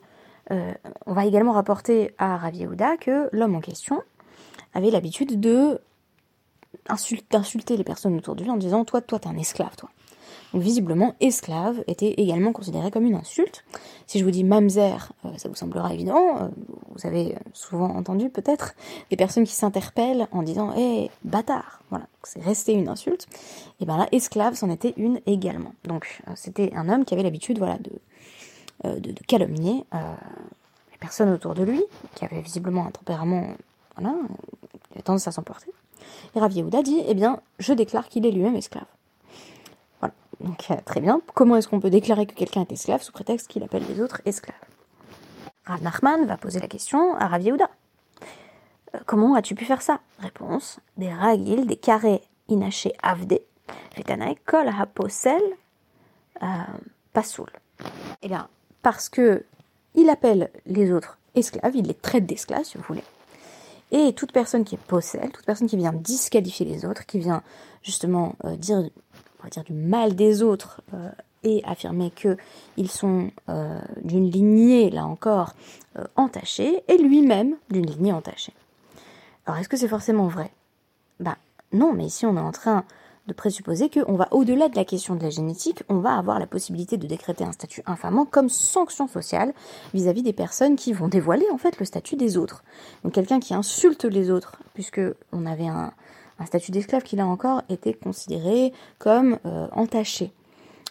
on 1.07 1.12
va 1.12 1.27
également 1.27 1.53
rapporter 1.53 2.14
à 2.18 2.37
Rav 2.37 2.55
Yehuda 2.55 2.97
que 2.99 3.29
l'homme 3.33 3.57
en 3.57 3.61
question 3.61 4.03
avait 4.75 4.90
l'habitude 4.90 5.40
de 5.40 5.81
d'insulter 7.31 7.77
les 7.77 7.85
personnes 7.85 8.16
autour 8.16 8.37
de 8.37 8.44
lui 8.44 8.51
en 8.51 8.57
disant 8.57 8.85
toi, 8.85 9.01
toi, 9.01 9.18
t'es 9.18 9.29
un 9.29 9.37
esclave, 9.37 9.77
toi. 9.77 9.90
Donc 10.53 10.62
visiblement, 10.62 11.14
esclave 11.20 11.85
était 11.87 12.14
également 12.16 12.53
considéré 12.53 12.90
comme 12.90 13.05
une 13.05 13.14
insulte. 13.14 13.64
Si 14.07 14.18
je 14.18 14.24
vous 14.24 14.31
dis 14.31 14.44
mamzer, 14.44 15.12
euh, 15.24 15.31
ça 15.37 15.48
vous 15.48 15.55
semblera 15.55 15.92
évident. 15.92 16.38
Euh, 16.40 16.48
vous 16.94 17.07
avez 17.07 17.37
souvent 17.53 17.90
entendu 17.94 18.31
peut-être 18.31 18.74
des 19.11 19.16
personnes 19.16 19.44
qui 19.44 19.53
s'interpellent 19.53 20.27
en 20.33 20.42
disant 20.42 20.74
hé, 20.74 21.11
bâtard. 21.22 21.83
Voilà, 21.90 22.07
c'est 22.22 22.42
resté 22.42 22.72
une 22.72 22.88
insulte. 22.88 23.27
Et 23.81 23.85
bien 23.85 23.98
là, 23.98 24.09
esclave, 24.12 24.55
c'en 24.55 24.70
était 24.70 24.94
une 24.96 25.20
également. 25.27 25.74
Donc 25.85 26.22
euh, 26.29 26.33
c'était 26.35 26.72
un 26.74 26.88
homme 26.88 27.05
qui 27.05 27.12
avait 27.12 27.22
l'habitude, 27.22 27.59
voilà, 27.59 27.77
de, 27.79 28.98
de, 29.01 29.12
de, 29.12 29.22
calomnier 29.27 29.85
les 29.92 30.98
personnes 30.98 31.31
autour 31.31 31.55
de 31.55 31.64
lui, 31.64 31.83
qui 32.14 32.24
avait 32.24 32.40
visiblement 32.40 32.87
un 32.87 32.90
tempérament, 32.90 33.48
voilà, 33.96 34.16
qui 34.85 34.94
avait 34.94 35.03
tendance 35.03 35.29
à 35.29 35.33
s'emporter. 35.33 35.70
Et 36.35 36.41
Rav 36.41 36.53
Yehuda 36.53 36.83
dit, 36.83 37.03
eh 37.07 37.15
bien, 37.15 37.41
je 37.59 37.73
déclare 37.73 38.09
qu'il 38.09 38.27
est 38.27 38.31
lui-même 38.31 38.57
esclave. 38.57 38.87
Voilà. 40.01 40.15
Donc, 40.41 40.71
euh, 40.71 40.77
très 40.85 41.01
bien. 41.01 41.21
Comment 41.35 41.57
est-ce 41.57 41.69
qu'on 41.69 41.81
peut 41.81 41.91
déclarer 41.91 42.27
que 42.27 42.35
quelqu'un 42.35 42.63
est 42.63 42.73
esclave 42.73 43.03
sous 43.03 43.13
prétexte 43.13 43.49
qu'il 43.49 43.63
appelle 43.63 43.85
les 43.89 44.01
autres 44.01 44.21
esclaves? 44.25 44.57
Rav 45.65 45.83
Nachman 45.83 46.27
va 46.27 46.37
poser 46.37 46.61
la 46.61 46.69
question 46.69 47.15
à 47.17 47.27
Rav 47.27 47.43
Yehuda. 47.43 47.69
Euh, 48.95 48.99
comment 49.07 49.35
as-tu 49.35 49.55
pu 49.55 49.65
faire 49.65 49.83
ça? 49.83 50.01
Réponse 50.19 50.81
des 50.97 51.13
ragil, 51.13 51.67
des 51.67 51.77
carrés 51.77 52.23
inachés 52.49 52.93
avde, 53.03 53.41
vetanae 53.97 54.37
kol 54.47 54.69
haposel 54.69 55.43
euh, 56.43 56.47
pasoul. 57.13 57.51
Eh 58.23 58.29
bien, 58.29 58.49
parce 58.83 59.09
que 59.09 59.45
il 59.95 60.09
appelle 60.09 60.51
les 60.67 60.93
autres 60.93 61.19
esclaves, 61.35 61.77
il 61.77 61.87
les 61.87 61.95
traite 61.95 62.27
d'esclaves, 62.27 62.65
si 62.65 62.79
vous 62.79 62.85
voulez. 62.85 63.05
Et 63.90 64.12
toute 64.12 64.33
personne 64.33 64.64
qui 64.64 64.74
est 64.74 64.79
possède, 64.87 65.33
toute 65.33 65.46
personne 65.46 65.66
qui 65.66 65.77
vient 65.77 65.92
disqualifier 65.92 66.66
les 66.66 66.85
autres, 66.85 67.07
qui 67.07 67.18
vient 67.18 67.42
justement 67.83 68.35
euh, 68.44 68.57
dire, 68.57 68.83
du 69.64 69.72
mal 69.72 70.14
des 70.14 70.42
autres 70.42 70.83
euh, 70.92 71.11
et 71.42 71.62
affirmer 71.64 72.11
qu'ils 72.11 72.90
sont 72.90 73.31
euh, 73.48 73.81
d'une 74.03 74.31
lignée, 74.31 74.90
là 74.90 75.07
encore, 75.07 75.55
entachée, 76.16 76.83
et 76.87 76.98
lui-même 76.98 77.57
d'une 77.70 77.87
lignée 77.87 78.12
entachée. 78.12 78.53
Alors 79.46 79.59
est-ce 79.59 79.68
que 79.68 79.77
c'est 79.77 79.88
forcément 79.88 80.29
vrai? 80.29 80.53
Bah 81.18 81.37
non, 81.72 81.92
mais 81.92 82.05
ici 82.05 82.27
on 82.27 82.37
est 82.37 82.40
en 82.40 82.53
train 82.53 82.85
de 83.29 83.35
présupposer 83.35 83.91
qu'on 83.91 84.14
va 84.14 84.27
au-delà 84.33 84.69
de 84.69 84.75
la 84.75 84.85
question 84.85 85.14
de 85.14 85.23
la 85.23 85.31
génétique, 85.31 85.83
on 85.88 85.99
va 85.99 86.17
avoir 86.17 86.41
la 86.41 86.47
possibilité 86.47 86.97
de 86.97 87.07
décréter 87.07 87.45
un 87.45 87.53
statut 87.53 87.83
infamant 87.87 88.25
comme 88.25 88.49
sanction 88.49 89.07
sociale 89.07 89.53
vis-à-vis 89.95 90.23
des 90.23 90.33
personnes 90.33 90.77
qui 90.77 90.93
vont 90.93 91.09
dévoiler 91.09 91.45
en 91.53 91.59
fait 91.59 91.79
le 91.79 91.85
statut 91.85 92.17
des 92.17 92.38
autres. 92.38 92.64
Donc 93.05 93.12
quelqu'un 93.12 93.38
qui 93.38 93.55
insulte 93.55 94.05
les 94.05 94.31
autres, 94.31 94.57
puisque 94.75 95.01
on 95.33 95.47
avait 95.47 95.69
un, 95.69 95.93
statut 96.47 96.71
d'esclave 96.71 97.03
qui 97.03 97.17
là 97.17 97.27
encore 97.27 97.62
était 97.69 97.95
considéré 97.95 98.73
comme 98.99 99.38
euh, 99.45 99.67
entaché. 99.73 100.33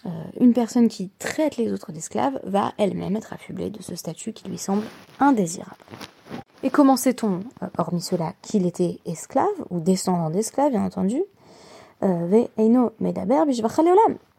Euh, 0.05 0.09
une 0.39 0.53
personne 0.53 0.89
qui 0.89 1.09
traite 1.17 1.57
les 1.57 1.71
autres 1.73 1.91
d'esclaves 1.91 2.39
va 2.43 2.73
elle-même 2.77 3.15
être 3.15 3.33
affublée 3.33 3.69
de 3.69 3.81
ce 3.81 3.95
statut 3.95 4.33
qui 4.33 4.47
lui 4.47 4.57
semble 4.57 4.83
indésirable. 5.19 5.75
Et 6.63 6.69
comment 6.69 6.97
sait-on, 6.97 7.39
euh, 7.63 7.67
hormis 7.77 8.01
cela, 8.01 8.33
qu'il 8.41 8.65
était 8.67 8.99
esclave 9.05 9.47
ou 9.69 9.79
descendant 9.79 10.29
d'esclave, 10.29 10.71
bien 10.71 10.83
entendu? 10.83 11.23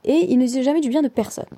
Et 0.04 0.32
il 0.32 0.38
ne 0.38 0.44
disait 0.44 0.62
jamais 0.62 0.80
du 0.80 0.88
bien 0.88 1.02
de 1.02 1.08
personne. 1.08 1.48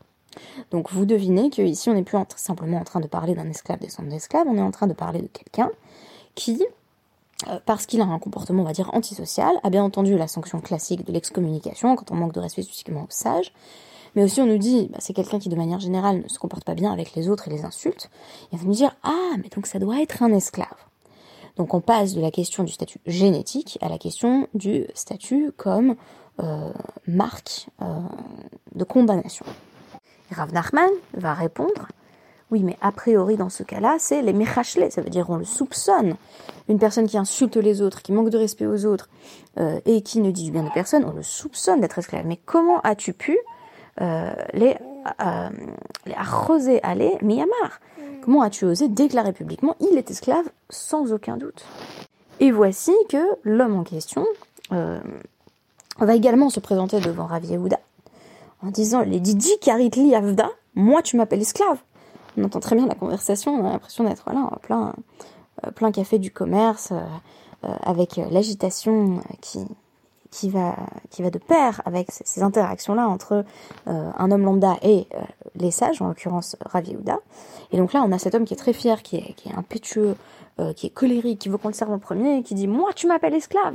Donc 0.70 0.90
vous 0.92 1.04
devinez 1.06 1.50
qu'ici 1.50 1.90
on 1.90 1.94
n'est 1.94 2.02
plus 2.02 2.18
simplement 2.36 2.78
en 2.78 2.84
train 2.84 3.00
de 3.00 3.08
parler 3.08 3.34
d'un 3.34 3.48
esclave 3.48 3.80
descendant 3.80 4.10
d'esclave, 4.10 4.46
on 4.48 4.56
est 4.56 4.62
en 4.62 4.70
train 4.70 4.86
de 4.86 4.92
parler 4.92 5.22
de 5.22 5.28
quelqu'un 5.28 5.70
qui 6.34 6.64
parce 7.66 7.86
qu'il 7.86 8.00
a 8.00 8.04
un 8.04 8.18
comportement, 8.18 8.62
on 8.62 8.66
va 8.66 8.72
dire, 8.72 8.90
antisocial, 8.94 9.52
a 9.62 9.70
bien 9.70 9.82
entendu 9.82 10.16
la 10.16 10.28
sanction 10.28 10.60
classique 10.60 11.06
de 11.06 11.12
l'excommunication 11.12 11.96
quand 11.96 12.10
on 12.10 12.14
manque 12.14 12.32
de 12.34 12.40
respect 12.40 12.62
spécifiquement 12.62 13.04
aux 13.04 13.10
sages, 13.10 13.52
mais 14.14 14.24
aussi 14.24 14.40
on 14.40 14.46
nous 14.46 14.58
dit, 14.58 14.88
bah, 14.92 14.98
c'est 15.00 15.12
quelqu'un 15.12 15.38
qui 15.38 15.48
de 15.48 15.56
manière 15.56 15.80
générale 15.80 16.22
ne 16.22 16.28
se 16.28 16.38
comporte 16.38 16.64
pas 16.64 16.74
bien 16.74 16.92
avec 16.92 17.14
les 17.14 17.28
autres 17.28 17.48
et 17.48 17.50
les 17.50 17.64
insulte, 17.64 18.10
et 18.52 18.56
on 18.56 18.58
va 18.58 18.64
nous 18.64 18.74
dire, 18.74 18.94
ah, 19.02 19.36
mais 19.38 19.48
donc 19.48 19.66
ça 19.66 19.78
doit 19.78 20.00
être 20.02 20.22
un 20.22 20.32
esclave. 20.32 20.68
Donc 21.61 21.75
on 21.75 21.83
passe 21.83 22.14
de 22.14 22.23
la 22.23 22.31
question 22.31 22.64
du 22.64 22.73
statut 22.73 23.01
génétique 23.05 23.77
à 23.83 23.90
la 23.90 23.99
question 23.99 24.49
du 24.55 24.87
statut 24.94 25.53
comme 25.59 25.94
euh, 26.42 26.73
marque 27.07 27.68
euh, 27.83 27.85
de 28.75 28.83
condamnation. 28.83 29.44
Rav 30.31 30.55
Nachman 30.55 30.88
va 31.12 31.35
répondre, 31.35 31.88
oui, 32.51 32.62
mais 32.62 32.79
a 32.81 32.92
priori 32.92 33.37
dans 33.37 33.51
ce 33.51 33.62
cas-là, 33.62 33.96
c'est 33.99 34.23
les 34.23 34.33
mechachlés, 34.33 34.88
ça 34.88 35.03
veut 35.03 35.11
dire 35.11 35.29
on 35.29 35.37
le 35.37 35.44
soupçonne. 35.44 36.16
Une 36.70 36.79
personne 36.79 37.07
qui 37.07 37.18
insulte 37.18 37.59
les 37.59 37.83
autres, 37.83 38.01
qui 38.01 38.12
manque 38.12 38.31
de 38.31 38.38
respect 38.38 38.64
aux 38.64 38.87
autres 38.87 39.11
euh, 39.59 39.81
et 39.85 40.01
qui 40.01 40.20
ne 40.20 40.31
dit 40.31 40.44
du 40.44 40.53
bien 40.53 40.62
de 40.62 40.73
personne, 40.73 41.05
on 41.05 41.12
le 41.12 41.23
soupçonne 41.23 41.83
d'être 41.83 41.99
esclave. 41.99 42.25
Mais 42.25 42.40
comment 42.42 42.81
as-tu 42.81 43.12
pu 43.12 43.38
les, 44.00 44.76
euh, 45.20 45.48
les 46.06 46.14
arroser 46.14 46.82
aller 46.82 47.16
Myanmar. 47.22 47.80
Comment 48.22 48.42
as-tu 48.42 48.66
osé 48.66 48.88
déclarer 48.88 49.32
publiquement 49.32 49.74
il 49.80 49.96
est 49.96 50.10
esclave 50.10 50.44
sans 50.68 51.12
aucun 51.12 51.36
doute. 51.36 51.64
Et 52.38 52.50
voici 52.50 52.92
que 53.08 53.22
l'homme 53.44 53.76
en 53.76 53.82
question 53.82 54.26
euh, 54.72 55.00
va 55.98 56.14
également 56.14 56.50
se 56.50 56.60
présenter 56.60 57.00
devant 57.00 57.26
Rav 57.26 57.44
Yehuda 57.44 57.78
en 58.62 58.68
disant 58.68 59.00
les 59.00 59.20
Didi 59.20 59.50
Karitli 59.60 60.14
Avda, 60.14 60.50
moi 60.74 61.00
tu 61.02 61.16
m'appelles 61.16 61.42
esclave. 61.42 61.78
On 62.36 62.44
entend 62.44 62.60
très 62.60 62.76
bien 62.76 62.86
la 62.86 62.94
conversation, 62.94 63.54
on 63.54 63.66
a 63.66 63.72
l'impression 63.72 64.04
d'être 64.04 64.30
là 64.30 64.50
en 64.52 64.56
plein, 64.58 64.94
plein 65.74 65.92
café 65.92 66.18
du 66.18 66.30
commerce, 66.30 66.92
avec 67.62 68.20
l'agitation 68.30 69.20
qui, 69.40 69.66
qui 70.30 70.48
va, 70.48 70.76
qui 71.10 71.22
va 71.22 71.30
de 71.30 71.38
pair 71.38 71.82
avec 71.84 72.08
ces 72.10 72.42
interactions-là 72.42 73.08
entre 73.08 73.44
euh, 73.88 74.10
un 74.16 74.30
homme 74.30 74.42
lambda 74.42 74.76
et 74.82 75.06
euh, 75.14 75.20
les 75.56 75.70
sages, 75.70 76.00
en 76.00 76.08
l'occurrence 76.08 76.56
Ravi 76.64 76.96
Et 77.72 77.76
donc 77.76 77.92
là, 77.92 78.02
on 78.06 78.12
a 78.12 78.18
cet 78.18 78.34
homme 78.34 78.44
qui 78.44 78.54
est 78.54 78.58
très 78.58 78.72
fier, 78.72 79.02
qui 79.02 79.16
est, 79.16 79.34
qui 79.34 79.48
est 79.48 79.54
impétueux, 79.54 80.16
euh, 80.60 80.72
qui 80.72 80.86
est 80.86 80.90
colérique, 80.90 81.40
qui 81.40 81.48
veut 81.48 81.58
qu'on 81.58 81.68
le 81.68 81.74
serve 81.74 81.92
en 81.92 81.98
premier, 81.98 82.38
et 82.38 82.42
qui 82.42 82.54
dit 82.54 82.68
Moi, 82.68 82.90
tu 82.94 83.06
m'appelles 83.06 83.34
esclave 83.34 83.74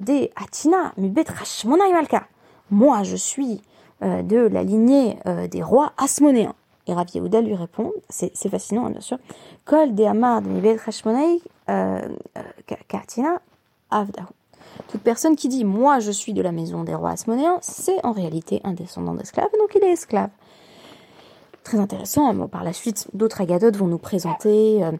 des 0.00 0.30
Atina, 0.36 0.92
mi 0.96 1.08
betrash, 1.08 1.64
mon 1.64 1.76
malka. 1.76 2.28
Moi, 2.70 3.02
je 3.02 3.16
suis 3.16 3.60
de 4.00 4.46
la 4.46 4.62
lignée 4.62 5.18
des 5.50 5.64
rois 5.64 5.92
asmonéens. 5.98 6.54
Et 6.86 6.94
Rav 6.94 7.06
lui 7.12 7.56
répond, 7.56 7.92
c'est 8.08 8.48
fascinant 8.48 8.86
hein, 8.86 8.90
bien 8.90 9.00
sûr, 9.00 9.18
Kol 9.64 9.96
de 9.96 10.04
Amar 10.04 10.42
de 10.42 10.48
mi 10.48 10.60
betrash 10.60 11.02
Katina 12.86 13.40
avdahu. 13.90 14.26
Toute 14.88 15.02
personne 15.02 15.36
qui 15.36 15.48
dit 15.48 15.64
moi 15.64 15.98
je 16.00 16.10
suis 16.10 16.32
de 16.32 16.42
la 16.42 16.52
maison 16.52 16.84
des 16.84 16.94
rois 16.94 17.10
asmonéens, 17.10 17.58
c'est 17.60 18.04
en 18.04 18.12
réalité 18.12 18.60
un 18.64 18.72
descendant 18.72 19.14
d'esclaves, 19.14 19.50
donc 19.58 19.74
il 19.74 19.84
est 19.84 19.92
esclave. 19.92 20.30
Très 21.62 21.78
intéressant. 21.78 22.46
par 22.48 22.62
la 22.62 22.74
suite, 22.74 23.08
d'autres 23.14 23.40
agadotes 23.40 23.76
vont 23.76 23.86
nous 23.86 23.98
présenter 23.98 24.84
euh, 24.84 24.92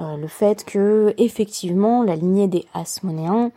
euh, 0.00 0.16
le 0.16 0.26
fait 0.26 0.64
que 0.64 1.14
effectivement 1.16 2.02
la 2.02 2.16
lignée 2.16 2.48
des 2.48 2.64
asmonéens 2.74 3.52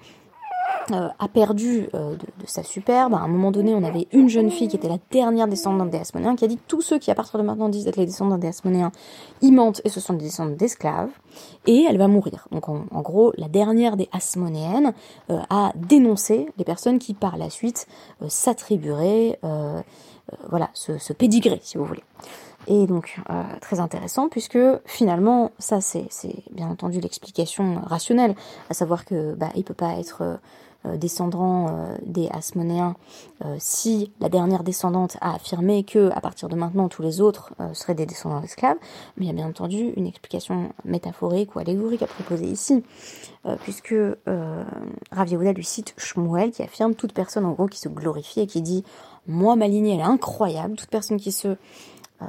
a 0.94 1.28
perdu 1.28 1.88
euh, 1.94 2.16
de, 2.16 2.46
sa 2.46 2.64
superbe. 2.64 3.14
À 3.14 3.20
un 3.20 3.28
moment 3.28 3.52
donné, 3.52 3.74
on 3.74 3.84
avait 3.84 4.08
une 4.12 4.30
jeune 4.30 4.52
fille 4.52 4.68
qui 4.68 4.76
était 4.76 4.90
la 4.90 4.98
dernière 5.12 5.48
descendante 5.48 5.90
des 5.90 6.00
Asmonéens, 6.00 6.36
qui 6.36 6.46
a 6.46 6.48
dit 6.48 6.60
tous 6.68 6.82
ceux 6.82 7.00
qui 7.00 7.12
à 7.12 7.16
partir 7.16 7.40
de 7.40 7.46
maintenant 7.46 7.70
disent 7.70 7.88
être 7.88 7.98
les 7.98 8.06
descendants 8.06 8.38
des 8.38 8.48
Asmonéens, 8.48 8.92
ils 9.42 9.54
mentent 9.54 9.82
et 9.86 9.90
ce 9.90 10.00
sont 10.00 10.14
des 10.14 10.26
descendants 10.26 10.56
d'esclaves. 10.56 11.10
Et 11.66 11.86
elle 11.90 11.98
va 11.98 12.08
mourir. 12.08 12.48
Donc 12.52 12.68
en, 12.70 13.02
gros, 13.02 13.34
la 13.38 13.48
dernière 13.48 13.98
des 13.98 14.10
Asmonéennes 14.12 14.94
euh, 15.30 15.40
a 15.50 15.72
dénoncé 15.76 16.50
les 16.58 16.66
personnes 16.66 17.00
qui 17.00 17.14
par 17.14 17.38
la 17.38 17.50
suite 17.50 17.88
s'attribueraient, 18.28 19.40
voilà, 20.50 20.70
ce, 20.74 20.98
ce 20.98 21.14
si 21.62 21.78
vous 21.78 21.86
voulez. 21.86 22.04
Et 22.68 22.86
donc 22.86 23.20
très 23.60 23.80
intéressant 23.80 24.30
puisque 24.30 24.60
finalement 24.86 25.52
ça 25.58 25.82
c'est 25.82 26.08
bien 26.52 26.68
entendu 26.70 27.00
l'explication 27.00 27.82
rationnelle, 27.84 28.36
à 28.70 28.74
savoir 28.74 29.06
que 29.06 29.34
bah 29.34 29.50
il 29.56 29.64
peut 29.64 29.74
pas 29.74 29.96
être 30.00 30.22
euh, 30.22 30.36
descendants 30.98 31.68
euh, 31.70 31.98
des 32.06 32.28
Asmonéens, 32.30 32.96
euh, 33.46 33.56
si 33.60 34.12
la 34.20 34.30
dernière 34.30 34.64
descendante 34.64 35.18
a 35.22 35.36
affirmé 35.36 35.84
que 35.84 36.10
à 36.12 36.22
partir 36.22 36.50
de 36.50 36.56
maintenant 36.56 36.90
tous 36.90 37.02
les 37.02 37.22
autres 37.22 37.54
seraient 37.74 37.96
des 37.96 38.06
descendants 38.06 38.42
d'esclaves, 38.42 38.78
mais 39.18 39.26
il 39.26 39.28
y 39.28 39.32
a 39.32 39.34
bien 39.34 39.48
entendu 39.48 39.94
une 39.96 40.08
explication 40.08 40.74
métaphorique 40.86 41.56
ou 41.56 41.60
allégorique 41.60 42.02
à 42.02 42.08
proposer 42.08 42.46
ici, 42.46 42.84
puisque 43.62 43.96
Rav 44.26 45.28
Yehuda 45.30 45.54
lui 45.54 45.64
cite 45.64 45.94
Shmuel 45.98 46.52
qui 46.52 46.64
affirme 46.64 46.96
toute 46.96 47.14
personne 47.14 47.46
en 47.46 47.52
gros 47.52 47.68
qui 47.68 47.80
se 47.80 47.90
glorifie 47.90 48.42
et 48.42 48.48
qui 48.48 48.62
dit 48.62 48.84
moi 49.28 49.56
ma 49.56 49.68
lignée 49.68 49.94
elle 49.94 50.00
est 50.00 50.04
incroyable, 50.04 50.76
toute 50.76 50.90
personne 50.90 51.20
qui 51.20 51.32
se 51.32 51.58
euh, 52.22 52.26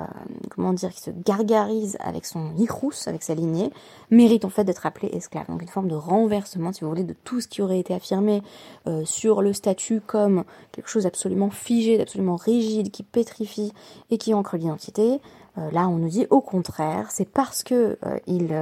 comment 0.50 0.72
dire, 0.72 0.90
qui 0.90 1.00
se 1.00 1.10
gargarise 1.10 1.96
avec 2.00 2.24
son 2.24 2.54
icrous, 2.56 2.92
avec 3.06 3.22
sa 3.22 3.34
lignée, 3.34 3.70
mérite 4.10 4.44
en 4.44 4.48
fait 4.48 4.64
d'être 4.64 4.86
appelé 4.86 5.08
esclave. 5.12 5.46
Donc 5.48 5.62
une 5.62 5.68
forme 5.68 5.88
de 5.88 5.94
renversement, 5.94 6.72
si 6.72 6.82
vous 6.82 6.88
voulez, 6.88 7.04
de 7.04 7.14
tout 7.24 7.40
ce 7.40 7.48
qui 7.48 7.62
aurait 7.62 7.78
été 7.78 7.94
affirmé 7.94 8.42
euh, 8.86 9.04
sur 9.04 9.42
le 9.42 9.52
statut 9.52 10.00
comme 10.00 10.44
quelque 10.72 10.88
chose 10.88 11.04
d'absolument 11.04 11.50
figé, 11.50 11.98
d'absolument 11.98 12.36
rigide, 12.36 12.90
qui 12.90 13.02
pétrifie 13.02 13.72
et 14.10 14.18
qui 14.18 14.34
ancre 14.34 14.56
l'identité. 14.56 15.20
Euh, 15.58 15.70
là, 15.70 15.88
on 15.88 15.96
nous 15.96 16.08
dit 16.08 16.26
au 16.30 16.40
contraire, 16.40 17.10
c'est 17.10 17.28
parce 17.28 17.62
que 17.62 17.98
il, 18.26 18.54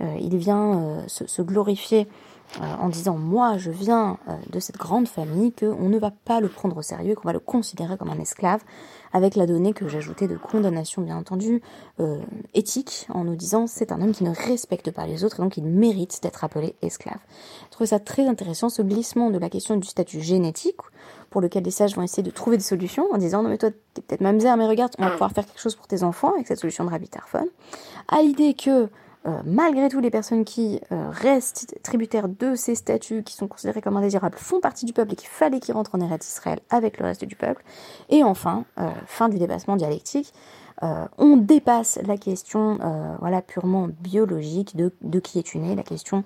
il 0.00 0.36
vient 0.36 1.04
se, 1.06 1.42
glorifier 1.42 2.06
en 2.60 2.88
disant 2.88 3.16
moi 3.16 3.56
je 3.56 3.70
viens 3.70 4.18
de 4.50 4.60
cette 4.60 4.76
grande 4.76 5.08
famille 5.08 5.52
qu'on 5.52 5.88
ne 5.88 5.98
va 5.98 6.10
pas 6.10 6.40
le 6.40 6.48
prendre 6.48 6.76
au 6.76 6.82
sérieux, 6.82 7.14
qu'on 7.14 7.28
va 7.28 7.32
le 7.32 7.40
considérer 7.40 7.96
comme 7.96 8.10
un 8.10 8.18
esclave 8.18 8.60
avec 9.12 9.36
la 9.36 9.46
donnée 9.46 9.72
que 9.72 9.88
j'ajoutais 9.88 10.26
de 10.26 10.36
condamnation, 10.36 11.02
bien 11.02 11.16
entendu, 11.16 11.62
euh, 12.00 12.20
éthique, 12.54 13.06
en 13.10 13.24
nous 13.24 13.36
disant 13.36 13.66
c'est 13.66 13.92
un 13.92 14.00
homme 14.00 14.12
qui 14.12 14.24
ne 14.24 14.34
respecte 14.34 14.90
pas 14.90 15.06
les 15.06 15.24
autres 15.24 15.40
et 15.40 15.42
donc 15.42 15.56
il 15.56 15.64
mérite 15.64 16.20
d'être 16.22 16.44
appelé 16.44 16.74
esclave. 16.82 17.18
Je 17.66 17.70
trouve 17.70 17.86
ça 17.86 18.00
très 18.00 18.26
intéressant, 18.26 18.68
ce 18.68 18.82
glissement 18.82 19.30
de 19.30 19.38
la 19.38 19.50
question 19.50 19.76
du 19.76 19.86
statut 19.86 20.20
génétique, 20.20 20.80
pour 21.30 21.40
lequel 21.40 21.64
les 21.64 21.70
sages 21.70 21.96
vont 21.96 22.02
essayer 22.02 22.22
de 22.22 22.30
trouver 22.30 22.56
des 22.58 22.62
solutions 22.62 23.06
en 23.10 23.18
disant 23.18 23.42
non 23.42 23.48
mais 23.48 23.58
toi 23.58 23.70
t'es 23.94 24.02
peut-être 24.02 24.20
mamzer 24.20 24.54
mais 24.56 24.66
regarde 24.66 24.92
on 24.98 25.04
va 25.04 25.10
pouvoir 25.10 25.32
faire 25.32 25.46
quelque 25.46 25.60
chose 25.60 25.74
pour 25.74 25.86
tes 25.86 26.02
enfants 26.02 26.34
avec 26.34 26.46
cette 26.46 26.60
solution 26.60 26.84
de 26.84 26.90
Rabbi 26.90 27.08
Tarfon 27.08 27.48
à 28.08 28.20
l'idée 28.20 28.52
que 28.52 28.90
euh, 29.26 29.40
malgré 29.44 29.88
tout, 29.88 30.00
les 30.00 30.10
personnes 30.10 30.44
qui 30.44 30.80
euh, 30.90 31.08
restent 31.10 31.78
tributaires 31.82 32.28
de 32.28 32.54
ces 32.54 32.74
statuts, 32.74 33.22
qui 33.22 33.34
sont 33.34 33.46
considérés 33.46 33.80
comme 33.80 33.96
indésirables, 33.96 34.36
font 34.36 34.60
partie 34.60 34.84
du 34.84 34.92
peuple 34.92 35.12
et 35.12 35.16
qu'il 35.16 35.28
fallait 35.28 35.60
qu'ils 35.60 35.74
rentrent 35.74 35.94
en 35.94 36.00
Eretz 36.00 36.26
Israël 36.26 36.60
avec 36.70 36.98
le 36.98 37.06
reste 37.06 37.24
du 37.24 37.36
peuple. 37.36 37.62
Et 38.08 38.24
enfin, 38.24 38.64
euh, 38.78 38.90
fin 39.06 39.28
du 39.28 39.38
dépassement 39.38 39.76
dialectique, 39.76 40.32
on 41.16 41.36
dépasse 41.36 42.00
la 42.04 42.16
question 42.16 42.80
voilà, 43.20 43.40
purement 43.40 43.88
biologique 44.00 44.74
de, 44.74 45.20
qui 45.20 45.38
est 45.38 45.54
né, 45.54 45.76
la 45.76 45.84
question, 45.84 46.24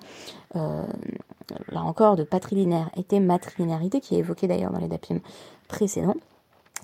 là 0.55 1.83
encore, 1.83 2.15
de 2.15 2.23
patrilinéaire 2.23 2.89
et 2.97 3.03
qui 3.03 4.15
est 4.15 4.17
évoquée 4.17 4.47
d'ailleurs 4.47 4.71
dans 4.71 4.79
les 4.79 4.87
dapim 4.87 5.19
précédents 5.67 6.15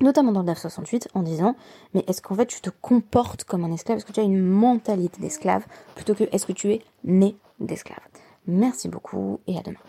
notamment 0.01 0.31
dans 0.31 0.41
le 0.41 0.47
968, 0.47 1.09
en 1.13 1.23
disant 1.23 1.55
mais 1.93 2.03
est-ce 2.07 2.21
qu'en 2.21 2.35
fait 2.35 2.45
tu 2.45 2.61
te 2.61 2.69
comportes 2.69 3.43
comme 3.43 3.63
un 3.63 3.71
esclave? 3.71 3.97
Est-ce 3.97 4.05
que 4.05 4.11
tu 4.11 4.19
as 4.19 4.23
une 4.23 4.41
mentalité 4.41 5.21
d'esclave 5.21 5.65
plutôt 5.95 6.15
que 6.15 6.25
est-ce 6.31 6.45
que 6.45 6.53
tu 6.53 6.71
es 6.71 6.81
né 7.03 7.35
d'esclave? 7.59 7.99
Merci 8.47 8.89
beaucoup 8.89 9.39
et 9.47 9.57
à 9.57 9.61
demain. 9.61 9.79